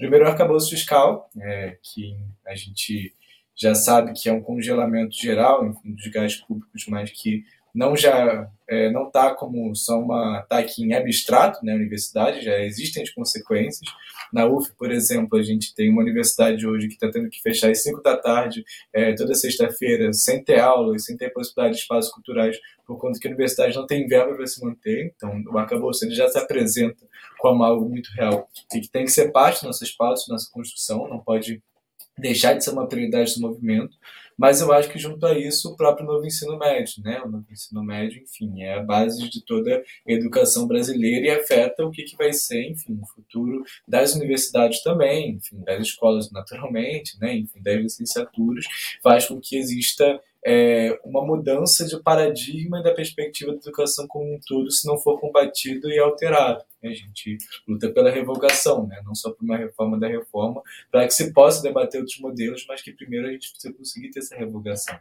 Primeiro, 0.00 0.24
o 0.24 0.28
arcabouço 0.28 0.70
fiscal, 0.70 1.28
é, 1.38 1.76
que 1.82 2.16
a 2.46 2.54
gente 2.54 3.14
já 3.54 3.74
sabe 3.74 4.14
que 4.14 4.30
é 4.30 4.32
um 4.32 4.40
congelamento 4.40 5.14
geral 5.14 5.66
enfim, 5.66 5.92
dos 5.92 6.06
gastos 6.06 6.40
públicos, 6.40 6.86
mas 6.88 7.10
que 7.10 7.44
não 7.74 7.96
já 7.96 8.48
é, 8.68 8.90
não 8.90 9.08
está 9.08 9.34
como 9.34 9.74
só 9.74 9.98
uma 9.98 10.42
tá 10.48 10.58
aqui 10.58 10.84
em 10.84 10.94
abstrato 10.94 11.58
na 11.64 11.72
né, 11.72 11.78
universidade, 11.78 12.40
já 12.40 12.58
existem 12.60 13.02
as 13.02 13.10
consequências. 13.10 13.90
Na 14.32 14.46
UF, 14.46 14.72
por 14.78 14.92
exemplo, 14.92 15.36
a 15.36 15.42
gente 15.42 15.74
tem 15.74 15.90
uma 15.90 16.02
universidade 16.02 16.64
hoje 16.64 16.86
que 16.86 16.94
está 16.94 17.10
tendo 17.10 17.28
que 17.28 17.42
fechar 17.42 17.68
às 17.68 17.82
5 17.82 18.00
da 18.00 18.16
tarde, 18.16 18.64
é, 18.92 19.12
toda 19.14 19.34
sexta-feira, 19.34 20.12
sem 20.12 20.42
ter 20.44 20.60
aulas, 20.60 21.04
sem 21.04 21.16
ter 21.16 21.30
possibilidade 21.30 21.74
de 21.74 21.82
espaços 21.82 22.12
culturais, 22.12 22.56
por 22.86 22.96
conta 22.96 23.18
que 23.18 23.26
a 23.26 23.30
universidade 23.30 23.74
não 23.74 23.86
tem 23.86 24.06
verba 24.06 24.34
para 24.34 24.46
se 24.46 24.64
manter. 24.64 25.12
Então, 25.16 25.42
o 25.52 25.58
arcabouço 25.58 26.04
ele 26.04 26.14
já 26.14 26.28
se 26.28 26.38
apresenta 26.38 27.04
como 27.40 27.64
algo 27.64 27.88
muito 27.88 28.08
real 28.12 28.48
e 28.72 28.80
que 28.80 28.88
tem 28.88 29.04
que 29.04 29.10
ser 29.10 29.32
parte 29.32 29.62
do 29.62 29.66
nosso 29.66 29.82
espaço, 29.82 30.30
nossa 30.30 30.48
construção, 30.52 31.08
não 31.08 31.18
pode 31.18 31.60
deixar 32.16 32.52
de 32.54 32.62
ser 32.62 32.70
uma 32.70 32.86
prioridade 32.86 33.34
do 33.34 33.40
movimento. 33.40 33.96
Mas 34.40 34.62
eu 34.62 34.72
acho 34.72 34.88
que 34.88 34.98
junto 34.98 35.26
a 35.26 35.38
isso 35.38 35.68
o 35.68 35.76
próprio 35.76 36.06
novo 36.06 36.24
ensino 36.24 36.56
médio, 36.58 37.02
né? 37.04 37.20
O 37.22 37.28
novo 37.28 37.44
ensino 37.50 37.84
médio, 37.84 38.22
enfim, 38.22 38.62
é 38.62 38.78
a 38.78 38.82
base 38.82 39.28
de 39.28 39.44
toda 39.44 39.76
a 39.76 40.10
educação 40.10 40.66
brasileira 40.66 41.26
e 41.26 41.30
afeta 41.30 41.84
o 41.84 41.90
que, 41.90 42.04
que 42.04 42.16
vai 42.16 42.32
ser, 42.32 42.66
enfim, 42.70 42.98
o 43.02 43.06
futuro 43.06 43.62
das 43.86 44.14
universidades 44.14 44.82
também, 44.82 45.32
enfim, 45.32 45.62
das 45.62 45.82
escolas 45.82 46.32
naturalmente, 46.32 47.20
né? 47.20 47.36
Enfim, 47.36 47.60
das 47.60 47.76
licenciaturas, 47.82 48.64
faz 49.02 49.26
com 49.26 49.38
que 49.38 49.58
exista 49.58 50.18
é, 50.42 50.98
uma 51.04 51.22
mudança 51.22 51.84
de 51.84 52.02
paradigma 52.02 52.82
da 52.82 52.94
perspectiva 52.94 53.52
da 53.52 53.58
educação 53.58 54.06
como 54.08 54.24
um 54.24 54.40
todo 54.46 54.70
se 54.70 54.86
não 54.86 54.96
for 54.96 55.20
combatido 55.20 55.90
e 55.90 55.98
alterado. 55.98 56.64
A 56.82 56.88
gente 56.88 57.36
luta 57.68 57.90
pela 57.90 58.10
revogação, 58.10 58.86
né? 58.86 59.00
não 59.04 59.14
só 59.14 59.30
por 59.30 59.44
uma 59.44 59.56
reforma 59.56 59.98
da 59.98 60.08
reforma, 60.08 60.62
para 60.90 61.06
que 61.06 61.12
se 61.12 61.32
possa 61.32 61.62
debater 61.62 62.00
outros 62.00 62.18
modelos, 62.18 62.64
mas 62.68 62.82
que 62.82 62.92
primeiro 62.92 63.28
a 63.28 63.32
gente 63.32 63.50
precisa 63.50 63.74
conseguir 63.74 64.10
ter 64.10 64.20
essa 64.20 64.36
revogação. 64.36 64.98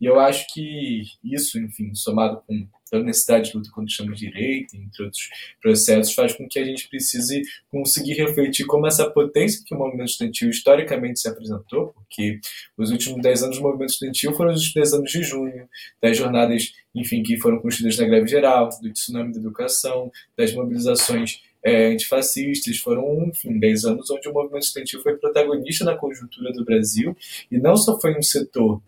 E 0.00 0.06
eu 0.06 0.18
acho 0.18 0.46
que 0.52 1.02
isso, 1.22 1.58
enfim, 1.58 1.94
somado 1.94 2.42
com 2.46 2.66
a 2.92 2.98
necessidade 2.98 3.50
de 3.50 3.56
luta 3.56 3.70
contra 3.70 3.84
o 3.84 3.90
chama 3.90 4.14
de 4.14 4.26
direita, 4.26 4.76
entre 4.76 5.04
outros 5.04 5.28
processos, 5.60 6.14
faz 6.14 6.34
com 6.34 6.48
que 6.48 6.58
a 6.58 6.64
gente 6.64 6.88
precise 6.88 7.42
conseguir 7.68 8.14
refletir 8.14 8.66
como 8.66 8.86
essa 8.86 9.08
potência 9.08 9.62
que 9.64 9.74
o 9.74 9.78
movimento 9.78 10.10
estudantil 10.10 10.50
historicamente 10.50 11.20
se 11.20 11.28
apresentou, 11.28 11.88
porque 11.88 12.40
os 12.76 12.90
últimos 12.90 13.22
dez 13.22 13.42
anos 13.42 13.58
do 13.58 13.62
movimento 13.62 13.90
estudantil 13.90 14.32
foram 14.32 14.52
os 14.52 14.72
dez 14.72 14.92
anos 14.92 15.10
de 15.10 15.22
junho, 15.22 15.68
das 16.02 16.16
jornadas, 16.16 16.72
enfim, 16.94 17.22
que 17.22 17.38
foram 17.38 17.58
construídas 17.60 17.98
na 17.98 18.06
greve 18.06 18.28
geral, 18.28 18.68
do 18.82 18.92
tsunami 18.92 19.32
da 19.32 19.38
educação, 19.38 20.10
das 20.36 20.52
mobilizações 20.52 21.42
é, 21.62 21.86
antifascistas, 21.88 22.78
foram, 22.78 23.24
enfim, 23.26 23.58
10 23.58 23.84
anos 23.84 24.10
onde 24.10 24.28
o 24.28 24.32
movimento 24.32 24.62
estudantil 24.62 25.02
foi 25.02 25.16
protagonista 25.16 25.84
na 25.84 25.96
conjuntura 25.96 26.52
do 26.52 26.64
Brasil, 26.64 27.16
e 27.50 27.58
não 27.58 27.76
só 27.76 28.00
foi 28.00 28.16
um 28.16 28.22
setor 28.22 28.82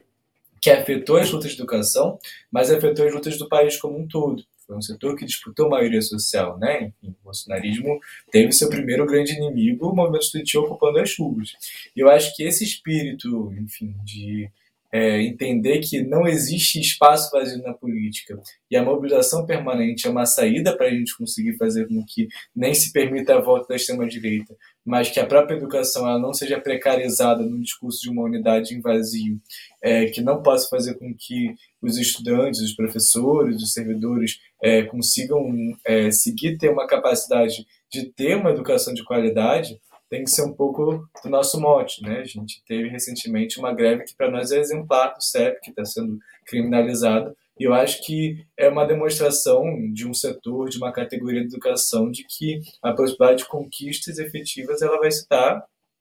que 0.61 0.71
afetou 0.71 1.17
as 1.17 1.31
lutas 1.31 1.51
de 1.51 1.57
educação, 1.57 2.19
mas 2.51 2.71
afetou 2.71 3.07
as 3.07 3.13
lutas 3.13 3.37
do 3.37 3.49
país 3.49 3.77
como 3.77 3.99
um 3.99 4.07
todo. 4.07 4.45
Foi 4.65 4.77
um 4.77 4.83
setor 4.83 5.17
que 5.17 5.25
disputou 5.25 5.69
maioria 5.69 6.01
social, 6.01 6.57
né? 6.57 6.85
Enfim, 6.85 7.15
o 7.21 7.25
bolsonarismo 7.25 8.01
teve 8.31 8.53
seu 8.53 8.69
primeiro 8.69 9.05
grande 9.05 9.33
inimigo, 9.33 9.89
o 9.89 9.95
movimento 9.95 10.23
estudantil 10.23 10.63
ocupando 10.63 11.01
as 11.01 11.19
ruas. 11.19 11.53
E 11.97 12.01
eu 12.01 12.09
acho 12.09 12.35
que 12.37 12.45
esse 12.45 12.63
espírito, 12.63 13.53
enfim, 13.59 13.95
de 14.05 14.49
é, 14.93 15.23
entender 15.23 15.79
que 15.79 16.03
não 16.03 16.27
existe 16.27 16.79
espaço 16.79 17.31
vazio 17.33 17.63
na 17.63 17.73
política. 17.73 18.39
E 18.71 18.77
a 18.77 18.85
mobilização 18.85 19.47
permanente 19.47 20.07
é 20.07 20.11
uma 20.11 20.27
saída 20.27 20.77
para 20.77 20.87
a 20.87 20.91
gente 20.91 21.17
conseguir 21.17 21.57
fazer 21.57 21.89
com 21.89 22.05
que 22.07 22.29
nem 22.55 22.75
se 22.75 22.93
permita 22.93 23.35
a 23.35 23.41
volta 23.41 23.69
da 23.69 23.77
extrema-direita, 23.77 24.55
mas 24.85 25.09
que 25.09 25.19
a 25.19 25.27
própria 25.27 25.57
educação 25.57 26.07
ela 26.07 26.19
não 26.19 26.35
seja 26.35 26.61
precarizada 26.61 27.43
no 27.43 27.61
discurso 27.63 28.03
de 28.03 28.11
uma 28.11 28.23
unidade 28.23 28.75
em 28.75 28.81
vazio, 28.83 29.41
é, 29.83 30.07
que 30.07 30.21
não 30.21 30.43
possa 30.43 30.69
fazer 30.69 30.95
com 30.99 31.15
que 31.19 31.55
os 31.81 31.97
estudantes, 31.97 32.61
os 32.61 32.75
professores, 32.75 33.63
os 33.63 33.73
servidores 33.73 34.39
é, 34.63 34.83
consigam 34.83 35.43
é, 35.87 36.11
seguir 36.11 36.59
ter 36.59 36.69
uma 36.69 36.87
capacidade 36.87 37.67
de 37.91 38.13
ter 38.13 38.37
uma 38.37 38.51
educação 38.51 38.93
de 38.93 39.05
qualidade, 39.05 39.79
tem 40.13 40.25
que 40.25 40.31
ser 40.31 40.43
um 40.43 40.53
pouco 40.53 41.09
do 41.25 41.31
nosso 41.31 41.59
mote, 41.59 42.03
né? 42.03 42.19
A 42.19 42.25
gente 42.25 42.63
teve 42.67 42.87
recentemente 42.87 43.59
uma 43.59 43.73
greve 43.73 44.05
que 44.05 44.15
para 44.15 44.31
nós 44.31 44.53
é 44.53 44.59
exemplar 44.59 45.15
do 45.15 45.23
CEP, 45.23 45.59
que 45.63 45.71
está 45.71 45.87
sendo 45.87 46.19
criminalizado, 46.45 47.35
e 47.59 47.65
eu 47.65 47.73
acho 47.73 48.05
que 48.05 48.45
é 48.55 48.69
uma 48.69 48.85
demonstração 48.85 49.65
de 49.91 50.07
um 50.07 50.13
setor, 50.13 50.69
de 50.69 50.77
uma 50.77 50.93
categoria 50.93 51.41
de 51.41 51.47
educação, 51.47 52.11
de 52.11 52.25
que 52.25 52.61
a 52.83 52.93
possibilidade 52.93 53.39
de 53.39 53.49
conquistas 53.49 54.19
efetivas 54.19 54.83
ela 54.83 54.99
vai 54.99 55.11
se 55.11 55.27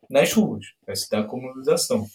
nas 0.10 0.34
ruas, 0.34 0.66
vai 0.86 0.94
se 0.94 1.10
dar 1.10 1.24
com 1.24 1.40
mobilização. 1.40 2.06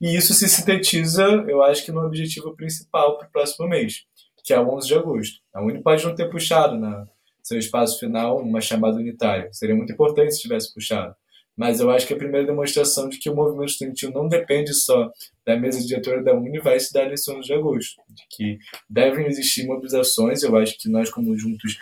E 0.00 0.16
isso 0.16 0.32
se 0.32 0.48
sintetiza, 0.48 1.24
eu 1.48 1.64
acho 1.64 1.84
que 1.84 1.90
no 1.90 2.06
objetivo 2.06 2.54
principal 2.54 3.18
para 3.18 3.26
o 3.26 3.30
próximo 3.32 3.66
mês, 3.66 4.04
que 4.44 4.52
é 4.52 4.60
o 4.60 4.72
11 4.72 4.86
de 4.86 4.94
agosto. 4.94 5.40
A 5.52 5.60
Uni 5.60 5.82
pode 5.82 6.04
não 6.04 6.14
ter 6.14 6.30
puxado 6.30 6.78
na 6.78 7.08
seu 7.42 7.58
espaço 7.58 7.98
final 7.98 8.38
uma 8.38 8.60
chamada 8.60 8.98
unitária. 8.98 9.52
Seria 9.52 9.74
muito 9.74 9.92
importante 9.92 10.32
se 10.32 10.42
tivesse 10.42 10.72
puxado 10.72 11.16
mas 11.56 11.80
eu 11.80 11.90
acho 11.90 12.06
que 12.06 12.14
a 12.14 12.16
primeira 12.16 12.46
demonstração 12.46 13.08
de 13.08 13.18
que 13.18 13.28
o 13.28 13.34
movimento 13.34 13.70
estudantil 13.70 14.10
não 14.12 14.28
depende 14.28 14.72
só 14.74 15.10
da 15.44 15.56
mesa 15.56 15.80
diretora 15.86 16.22
da 16.22 16.34
Uni 16.34 16.58
vai 16.58 16.78
se 16.80 16.92
dar 16.92 17.08
nesse 17.08 17.30
11 17.30 17.40
de 17.46 17.52
agosto, 17.52 18.02
de 18.08 18.24
que 18.30 18.58
devem 18.88 19.26
existir 19.26 19.66
mobilizações, 19.66 20.42
eu 20.42 20.56
acho 20.56 20.78
que 20.78 20.88
nós 20.88 21.10
como 21.10 21.36
juntos 21.36 21.76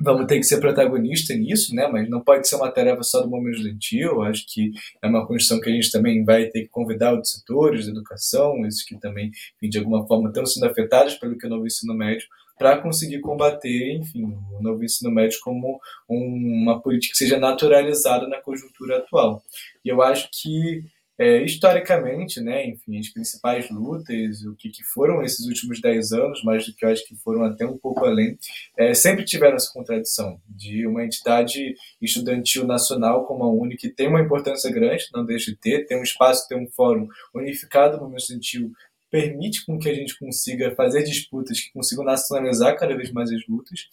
vamos 0.00 0.26
ter 0.26 0.38
que 0.38 0.44
ser 0.44 0.58
protagonista 0.60 1.34
nisso, 1.34 1.74
né? 1.74 1.86
Mas 1.86 2.08
não 2.08 2.20
pode 2.22 2.48
ser 2.48 2.56
uma 2.56 2.70
tarefa 2.70 3.02
só 3.02 3.20
do 3.20 3.28
momento 3.28 3.56
estudantil. 3.56 4.22
Acho 4.22 4.44
que 4.48 4.72
é 5.02 5.06
uma 5.06 5.26
condição 5.26 5.60
que 5.60 5.68
a 5.68 5.72
gente 5.72 5.90
também 5.90 6.24
vai 6.24 6.46
ter 6.46 6.62
que 6.62 6.68
convidar 6.68 7.12
outros 7.12 7.32
setores 7.32 7.84
de 7.84 7.90
educação, 7.90 8.66
esses 8.66 8.82
que 8.82 8.98
também, 8.98 9.30
de 9.62 9.78
alguma 9.78 10.06
forma, 10.06 10.28
estão 10.28 10.46
sendo 10.46 10.66
afetados 10.66 11.14
pelo 11.14 11.36
que 11.36 11.46
é 11.46 11.48
novo 11.48 11.66
ensino 11.66 11.94
médio, 11.94 12.26
para 12.60 12.76
conseguir 12.76 13.20
combater, 13.20 13.94
enfim, 13.94 14.36
o 14.52 14.62
novo 14.62 14.84
ensino 14.84 15.10
médio 15.10 15.38
como 15.42 15.80
um, 16.06 16.62
uma 16.62 16.78
política 16.78 17.12
que 17.12 17.18
seja 17.18 17.38
naturalizada 17.38 18.28
na 18.28 18.38
conjuntura 18.38 18.98
atual. 18.98 19.42
E 19.82 19.88
eu 19.88 20.02
acho 20.02 20.28
que 20.30 20.84
é, 21.18 21.42
historicamente, 21.42 22.38
né, 22.38 22.66
enfim, 22.66 22.98
as 22.98 23.08
principais 23.08 23.70
lutas, 23.70 24.42
o 24.44 24.54
que, 24.56 24.68
que 24.68 24.84
foram 24.84 25.22
esses 25.22 25.46
últimos 25.46 25.80
dez 25.80 26.12
anos, 26.12 26.42
mais 26.44 26.66
do 26.66 26.74
que 26.74 26.84
eu 26.84 26.90
acho 26.90 27.06
que 27.06 27.16
foram 27.16 27.44
até 27.44 27.64
um 27.64 27.78
pouco 27.78 28.04
além, 28.04 28.38
é, 28.76 28.92
sempre 28.92 29.24
tiveram 29.24 29.56
essa 29.56 29.72
contradição 29.72 30.38
de 30.46 30.86
uma 30.86 31.02
entidade 31.02 31.74
estudantil 32.00 32.66
nacional 32.66 33.24
como 33.24 33.44
a 33.44 33.50
UNI, 33.50 33.78
que 33.78 33.88
tem 33.88 34.08
uma 34.08 34.20
importância 34.20 34.70
grande, 34.70 35.08
não 35.14 35.24
deixa 35.24 35.50
de 35.50 35.56
ter, 35.56 35.86
tem 35.86 35.98
um 35.98 36.02
espaço, 36.02 36.46
tem 36.46 36.58
um 36.58 36.70
fórum 36.70 37.08
unificado 37.34 37.96
no 37.96 38.02
movimento 38.02 38.20
estudantil 38.20 38.70
permite 39.10 39.66
com 39.66 39.78
que 39.78 39.88
a 39.88 39.94
gente 39.94 40.18
consiga 40.18 40.74
fazer 40.74 41.02
disputas 41.02 41.60
que 41.60 41.72
consigam 41.72 42.04
nacionalizar 42.04 42.78
cada 42.78 42.96
vez 42.96 43.10
mais 43.10 43.30
as 43.30 43.46
lutas, 43.48 43.88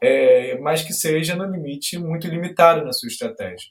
é, 0.00 0.58
mas 0.58 0.82
que 0.82 0.92
seja, 0.92 1.36
no 1.36 1.44
limite, 1.44 1.98
muito 1.98 2.26
limitado 2.26 2.84
na 2.84 2.92
sua 2.92 3.08
estratégia. 3.08 3.68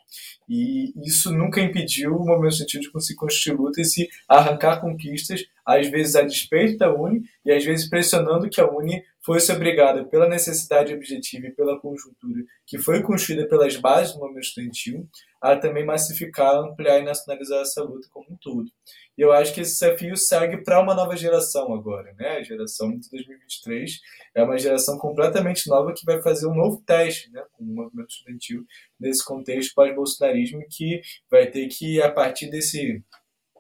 E 0.48 0.94
isso 1.06 1.32
nunca 1.32 1.60
impediu 1.60 2.16
o 2.16 2.26
movimento 2.26 2.54
estudantil 2.54 2.82
de 2.82 2.92
conseguir 2.92 3.20
construir 3.20 3.58
lutas 3.58 3.98
e 3.98 4.08
arrancar 4.28 4.80
conquistas, 4.80 5.44
às 5.66 5.88
vezes 5.90 6.16
a 6.16 6.22
despeito 6.22 6.78
da 6.78 6.94
Uni, 6.94 7.24
e 7.46 7.52
às 7.52 7.64
vezes 7.64 7.90
pressionando 7.90 8.50
que 8.50 8.62
a 8.62 8.70
Uni 8.70 9.04
obrigada, 9.52 10.04
pela 10.06 10.28
necessidade 10.28 10.94
objetiva 10.94 11.48
e 11.48 11.52
pela 11.52 11.80
conjuntura 11.80 12.44
que 12.66 12.80
foi 12.80 13.04
construída 13.04 13.48
pelas 13.48 13.76
bases 13.78 14.14
do 14.14 14.20
movimento 14.20 14.46
estudantil, 14.46 15.08
a 15.40 15.56
também 15.56 15.86
massificar, 15.86 16.56
ampliar 16.56 17.00
e 17.00 17.04
nacionalizar 17.04 17.62
essa 17.62 17.84
luta 17.84 18.08
como 18.12 18.26
um 18.32 18.38
todo. 18.38 18.70
E 19.18 19.22
eu 19.22 19.32
acho 19.32 19.54
que 19.54 19.62
esse 19.62 19.74
desafio 19.74 20.18
segue 20.18 20.64
para 20.64 20.82
uma 20.82 20.96
nova 20.96 21.16
geração 21.16 21.74
agora, 21.74 22.14
né? 22.14 22.38
A 22.38 22.44
geração 22.44 22.90
de 22.98 23.10
2023 23.12 24.00
é 24.34 24.44
uma 24.44 24.58
geração 24.58 24.98
completamente 24.98 25.70
nova 25.70 25.94
que 25.94 26.06
vai 26.06 26.22
fazer 26.22 26.48
um 26.48 26.56
novo 26.56 26.82
teste, 26.86 27.32
né? 27.32 27.44
Com 27.52 27.64
o 27.64 27.68
movimento 27.68 28.10
estudantil 28.10 28.66
nesse 29.00 29.24
contexto 29.24 29.76
pós-bolsonarismo 29.76 30.64
que 30.70 31.02
vai 31.30 31.46
ter 31.46 31.68
que, 31.68 32.02
a 32.02 32.12
partir 32.12 32.50
desse 32.50 33.04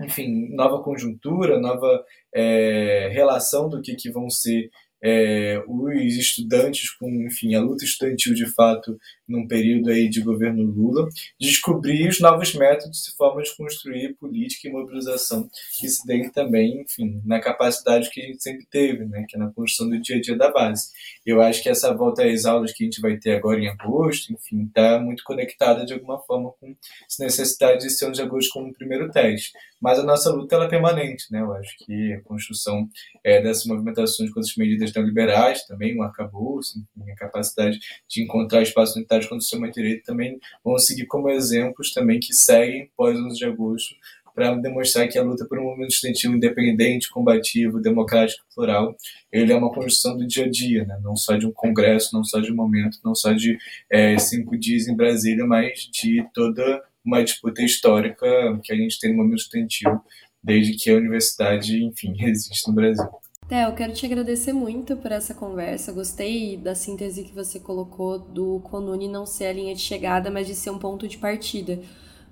enfim, 0.02 0.50
nova 0.56 0.82
conjuntura, 0.82 1.60
nova 1.60 2.04
é, 2.34 3.10
relação 3.12 3.69
do 3.69 3.82
que, 3.82 3.95
que 3.95 4.10
vão 4.10 4.30
ser 4.30 4.71
é, 5.01 5.61
os 5.67 6.15
estudantes 6.15 6.89
com, 6.91 7.09
enfim, 7.25 7.55
a 7.55 7.61
luta 7.61 7.83
estudantil 7.83 8.33
de 8.33 8.45
fato 8.45 8.99
num 9.27 9.47
período 9.47 9.89
aí 9.89 10.09
de 10.09 10.21
governo 10.21 10.63
Lula, 10.63 11.07
descobrir 11.39 12.09
os 12.09 12.19
novos 12.19 12.53
métodos 12.53 13.07
e 13.07 13.15
formas 13.15 13.49
de 13.49 13.55
construir 13.55 14.13
política 14.15 14.67
e 14.67 14.71
mobilização 14.71 15.49
que 15.79 15.87
se 15.87 16.05
deem 16.05 16.29
também, 16.29 16.81
enfim, 16.81 17.21
na 17.25 17.39
capacidade 17.39 18.09
que 18.09 18.21
a 18.21 18.25
gente 18.25 18.43
sempre 18.43 18.65
teve, 18.69 19.05
né, 19.05 19.25
que 19.27 19.37
é 19.37 19.39
na 19.39 19.51
construção 19.51 19.89
do 19.89 19.99
dia 20.01 20.17
a 20.17 20.21
dia 20.21 20.37
da 20.37 20.51
base. 20.51 20.89
Eu 21.25 21.41
acho 21.41 21.63
que 21.63 21.69
essa 21.69 21.93
volta 21.93 22.25
às 22.25 22.45
aulas 22.45 22.73
que 22.73 22.83
a 22.83 22.85
gente 22.85 22.99
vai 22.99 23.17
ter 23.17 23.35
agora 23.35 23.59
em 23.59 23.67
agosto, 23.67 24.33
enfim, 24.33 24.65
está 24.65 24.99
muito 24.99 25.23
conectada 25.23 25.85
de 25.85 25.93
alguma 25.93 26.19
forma 26.19 26.51
com 26.59 26.75
essa 27.09 27.23
necessidade 27.23 27.79
de 27.79 27.89
ser 27.89 28.11
de 28.11 28.21
agosto 28.21 28.51
como 28.51 28.73
primeiro 28.73 29.09
teste. 29.09 29.53
Mas 29.81 29.97
a 29.97 30.03
nossa 30.03 30.31
luta 30.31 30.55
ela 30.55 30.65
é 30.65 30.69
permanente, 30.69 31.25
né? 31.31 31.41
Eu 31.41 31.53
acho 31.53 31.75
que 31.79 32.13
a 32.13 32.21
construção 32.21 32.87
é, 33.23 33.41
dessas 33.41 33.65
movimentações 33.65 34.31
com 34.31 34.39
as 34.39 34.55
medidas 34.55 34.90
neoliberais 34.93 35.65
também, 35.65 35.97
o 35.97 36.04
arcabouço, 36.04 36.80
enfim, 36.97 37.12
a 37.12 37.15
capacidade 37.15 37.80
de 38.08 38.23
encontrar 38.23 38.62
espaço 38.62 38.97
unitário 38.97 39.25
contra 39.25 39.38
o 39.38 39.41
sistema 39.41 39.69
direito 39.69 40.04
também 40.04 40.39
vão 40.63 40.77
seguir 40.77 41.06
como 41.06 41.30
exemplos 41.30 41.91
também 41.93 42.19
que 42.19 42.34
seguem 42.34 42.89
pós 42.95 43.17
11 43.17 43.38
de 43.38 43.45
agosto 43.45 43.95
para 44.34 44.56
demonstrar 44.56 45.08
que 45.08 45.17
a 45.17 45.23
luta 45.23 45.45
por 45.45 45.60
um 45.60 45.63
movimento 45.63 45.91
estudantil 45.91 46.34
independente, 46.34 47.10
combativo, 47.10 47.80
democrático, 47.80 48.43
plural, 48.56 48.95
ele 49.32 49.51
é 49.51 49.56
uma 49.56 49.71
construção 49.71 50.17
do 50.17 50.25
dia 50.25 50.45
a 50.45 50.49
dia, 50.49 50.86
né? 50.86 50.97
não 51.04 51.15
só 51.15 51.36
de 51.36 51.45
um 51.45 51.51
congresso, 51.51 52.15
não 52.15 52.23
só 52.23 52.39
de 52.39 52.51
um 52.51 52.56
momento, 52.56 52.97
não 53.04 53.13
só 53.13 53.34
de 53.34 53.58
é, 53.89 54.17
cinco 54.17 54.58
dias 54.58 54.88
em 54.88 54.95
Brasília, 54.95 55.45
mas 55.45 55.89
de 55.91 56.25
toda 56.34 56.82
uma 57.04 57.23
disputa 57.23 57.62
histórica 57.62 58.25
que 58.63 58.71
a 58.71 58.75
gente 58.75 58.99
tem 58.99 59.12
no 59.12 59.17
movimento 59.17 59.41
estudantil 59.41 60.01
desde 60.43 60.73
que 60.73 60.89
a 60.89 60.95
universidade, 60.95 61.84
enfim, 61.84 62.15
existe 62.19 62.67
no 62.67 62.73
Brasil. 62.73 63.06
Té, 63.51 63.65
eu 63.65 63.73
quero 63.73 63.91
te 63.91 64.05
agradecer 64.05 64.53
muito 64.53 64.95
por 64.95 65.11
essa 65.11 65.33
conversa. 65.33 65.91
Gostei 65.91 66.55
da 66.55 66.73
síntese 66.73 67.21
que 67.21 67.35
você 67.35 67.59
colocou 67.59 68.17
do 68.17 68.61
Conune 68.61 69.09
não 69.09 69.25
ser 69.25 69.47
a 69.47 69.51
linha 69.51 69.75
de 69.75 69.81
chegada, 69.81 70.31
mas 70.31 70.47
de 70.47 70.55
ser 70.55 70.69
um 70.69 70.79
ponto 70.79 71.05
de 71.05 71.17
partida. 71.17 71.81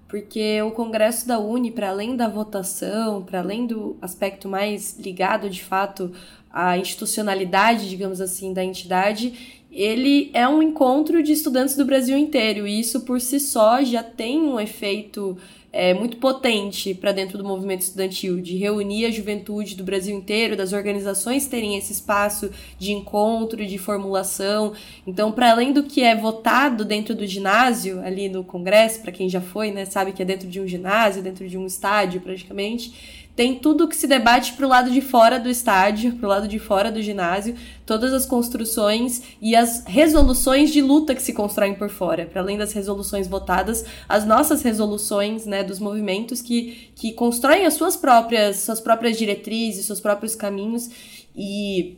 Porque 0.08 0.62
o 0.62 0.72
Congresso 0.72 1.28
da 1.28 1.38
Uni, 1.38 1.72
para 1.72 1.90
além 1.90 2.16
da 2.16 2.30
votação, 2.30 3.22
para 3.22 3.40
além 3.42 3.68
do 3.68 3.98
aspecto 4.02 4.48
mais 4.48 4.98
ligado 4.98 5.50
de 5.50 5.62
fato 5.62 6.10
à 6.52 6.78
institucionalidade, 6.78 7.90
digamos 7.90 8.20
assim, 8.22 8.54
da 8.54 8.64
entidade, 8.64 9.60
ele 9.72 10.32
é 10.34 10.48
um 10.48 10.62
encontro 10.64 11.22
de 11.22 11.32
estudantes 11.32 11.76
do 11.76 11.86
Brasil 11.86 12.18
inteiro. 12.18 12.68
E 12.68 12.80
isso 12.80 13.02
por 13.02 13.22
si 13.22 13.40
só 13.40 13.84
já 13.84 14.02
tem 14.02 14.42
um 14.42 14.60
efeito 14.60 15.38
é, 15.72 15.94
muito 15.94 16.18
potente 16.18 16.94
para 16.96 17.12
dentro 17.12 17.38
do 17.38 17.44
movimento 17.44 17.82
estudantil, 17.82 18.42
de 18.42 18.58
reunir 18.58 19.06
a 19.06 19.12
juventude 19.12 19.76
do 19.76 19.84
Brasil 19.84 20.16
inteiro, 20.16 20.56
das 20.56 20.74
organizações 20.74 21.48
terem 21.48 21.78
esse 21.78 21.94
espaço 21.94 22.50
de 22.78 22.92
encontro, 22.92 23.66
de 23.66 23.78
formulação. 23.78 24.74
Então, 25.06 25.32
para 25.32 25.52
além 25.52 25.72
do 25.72 25.84
que 25.84 26.02
é 26.02 26.16
votado 26.16 26.84
dentro 26.84 27.14
do 27.14 27.26
ginásio, 27.28 28.00
ali 28.02 28.28
no 28.28 28.44
Congresso, 28.44 29.02
para 29.02 29.12
quem 29.12 29.30
já 29.30 29.42
foi, 29.42 29.72
né, 29.72 29.86
sabe 29.86 30.12
que 30.12 30.22
é 30.22 30.26
dentro 30.26 30.48
de 30.48 30.60
um 30.60 30.68
ginásio, 30.68 31.22
dentro 31.22 31.48
de 31.48 31.58
um 31.58 31.66
estádio 31.66 32.20
praticamente 32.22 33.20
tem 33.36 33.56
tudo 33.56 33.88
que 33.88 33.96
se 33.96 34.06
debate 34.06 34.54
pro 34.54 34.68
lado 34.68 34.92
de 34.92 35.00
fora 35.00 35.40
do 35.40 35.50
estádio, 35.50 36.14
pro 36.14 36.28
lado 36.28 36.48
de 36.48 36.60
fora 36.60 36.92
do 36.92 37.02
ginásio, 37.02 37.56
todas 37.86 38.12
as 38.14 38.26
construções 38.26 39.22
e 39.42 39.56
as 39.56 39.84
resoluções 39.86 40.72
de 40.72 40.82
luta 40.82 41.16
que 41.16 41.22
se 41.22 41.32
constroem 41.34 41.74
por 41.74 41.90
fora, 41.90 42.26
para 42.26 42.42
além 42.42 42.58
das 42.58 42.74
resoluções 42.74 43.28
votadas, 43.28 43.86
as 44.08 44.26
nossas 44.26 44.62
resoluções, 44.62 45.46
né, 45.46 45.64
dos 45.64 45.80
movimentos 45.80 46.42
que, 46.42 46.92
que 46.96 47.14
constroem 47.14 47.66
as 47.66 47.76
suas 47.76 47.96
próprias, 47.96 48.58
suas 48.58 48.82
próprias 48.82 49.18
diretrizes, 49.18 49.86
seus 49.86 50.00
próprios 50.02 50.36
caminhos. 50.36 50.90
E 51.36 51.98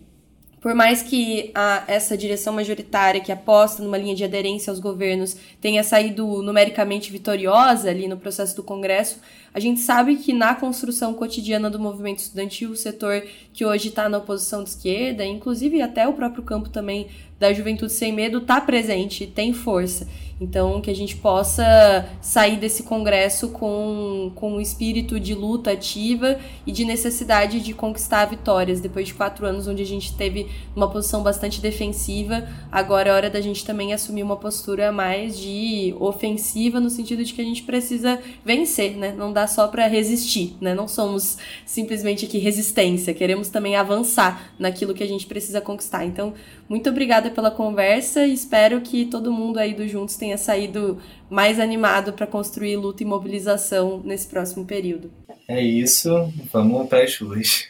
por 0.62 0.76
mais 0.76 1.02
que 1.02 1.52
a, 1.56 1.84
essa 1.88 2.16
direção 2.16 2.54
majoritária 2.54 3.20
que 3.20 3.32
aposta 3.32 3.82
numa 3.82 3.98
linha 3.98 4.14
de 4.14 4.24
aderência 4.24 4.70
aos 4.70 4.80
governos 4.80 5.36
tenha 5.60 5.84
saído 5.84 6.44
numericamente 6.44 7.12
vitoriosa 7.12 7.90
ali 7.90 8.08
no 8.08 8.16
processo 8.16 8.56
do 8.56 8.62
Congresso, 8.62 9.20
a 9.54 9.60
gente 9.60 9.82
sabe 9.82 10.16
que 10.18 10.32
na 10.32 10.54
construção 10.54 11.16
cotidiana 11.16 11.70
do 11.70 11.80
movimento 11.80 12.20
estudantil, 12.20 12.70
o 12.70 12.76
setor 12.76 13.24
que 13.52 13.66
hoje 13.66 13.90
está 13.90 14.08
na 14.08 14.20
oposição 14.20 14.64
de 14.64 14.70
esquerda, 14.70 15.26
inclusive 15.26 15.82
até 15.82 16.08
o 16.08 16.14
próprio 16.14 16.44
campo 16.44 16.70
também 16.70 17.08
da 17.42 17.52
Juventude 17.52 17.92
Sem 17.92 18.14
Medo, 18.14 18.38
está 18.38 18.62
presente, 18.62 19.26
tem 19.26 19.52
força. 19.52 20.08
Então, 20.42 20.82
que 20.82 20.90
a 20.90 20.96
gente 20.96 21.16
possa 21.18 22.10
sair 22.20 22.58
desse 22.58 22.82
congresso 22.82 23.50
com, 23.50 24.32
com 24.34 24.54
um 24.54 24.60
espírito 24.60 25.20
de 25.20 25.36
luta 25.36 25.72
ativa 25.72 26.40
e 26.66 26.72
de 26.72 26.84
necessidade 26.84 27.60
de 27.60 27.76
conquistar 27.76 28.26
vitórias. 28.26 28.82
Depois 28.82 29.08
de 29.08 29.14
quatro 29.14 29.46
anos 29.46 29.68
onde 29.68 29.84
a 29.84 29.86
gente 29.86 30.16
teve 30.16 30.48
uma 30.76 30.90
posição 30.90 31.22
bastante 31.22 31.62
defensiva, 31.62 32.50
agora 32.72 33.10
é 33.10 33.14
hora 33.14 33.30
da 33.30 33.40
gente 33.40 33.64
também 33.64 33.94
assumir 33.94 34.24
uma 34.24 34.36
postura 34.36 34.92
mais 34.92 35.38
de 35.38 35.96
ofensiva, 36.00 36.80
no 36.80 36.90
sentido 36.90 37.24
de 37.24 37.34
que 37.34 37.42
a 37.42 37.46
gente 37.46 37.62
precisa 37.62 38.20
vencer, 38.44 38.98
né? 38.98 39.14
Não 39.16 39.32
dá 39.32 39.46
só 39.46 39.68
para 39.68 39.86
resistir, 39.86 40.56
né? 40.60 40.74
Não 40.74 40.88
somos 40.88 41.38
simplesmente 41.68 42.26
aqui 42.26 42.40
resistência, 42.40 43.14
queremos 43.14 43.50
também 43.50 43.76
avançar 43.76 44.52
naquilo 44.58 44.96
que 44.96 45.04
a 45.04 45.08
gente 45.08 45.28
precisa 45.28 45.62
conquistar. 45.62 46.04
Então, 46.04 46.34
muito 46.68 46.90
obrigada 46.90 47.30
pela 47.32 47.50
conversa 47.50 48.26
e 48.26 48.34
espero 48.34 48.82
que 48.82 49.06
todo 49.06 49.32
mundo 49.32 49.58
aí 49.58 49.74
do 49.74 49.88
Juntos 49.88 50.16
tenha 50.16 50.38
saído 50.38 51.00
mais 51.30 51.60
animado 51.60 52.14
para 52.14 52.28
construir 52.28 52.76
luta 52.76 53.04
e 53.04 53.06
mobilização 53.06 54.02
nesse 54.04 54.28
próximo 54.28 54.66
período. 54.66 55.12
É 55.48 55.62
isso, 55.62 56.10
vamos 56.52 56.88
para 56.88 57.04
as 57.04 57.18
ruas. 57.18 57.68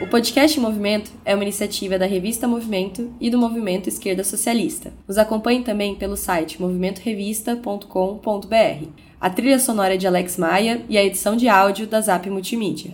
O 0.00 0.06
podcast 0.10 0.58
Movimento 0.58 1.12
é 1.24 1.34
uma 1.34 1.44
iniciativa 1.44 1.98
da 1.98 2.06
revista 2.06 2.48
Movimento 2.48 3.12
e 3.20 3.30
do 3.30 3.38
Movimento 3.38 3.88
Esquerda 3.88 4.24
Socialista. 4.24 4.92
Nos 5.06 5.18
acompanhe 5.18 5.62
também 5.62 5.94
pelo 5.94 6.16
site 6.16 6.60
movimentorevista.com.br. 6.60 8.88
A 9.20 9.30
trilha 9.30 9.58
sonora 9.58 9.94
é 9.94 9.96
de 9.96 10.06
Alex 10.06 10.36
Maia 10.36 10.82
e 10.88 10.96
a 10.96 11.04
edição 11.04 11.36
de 11.36 11.48
áudio 11.48 11.86
da 11.86 12.00
Zap 12.00 12.28
Multimídia. 12.28 12.90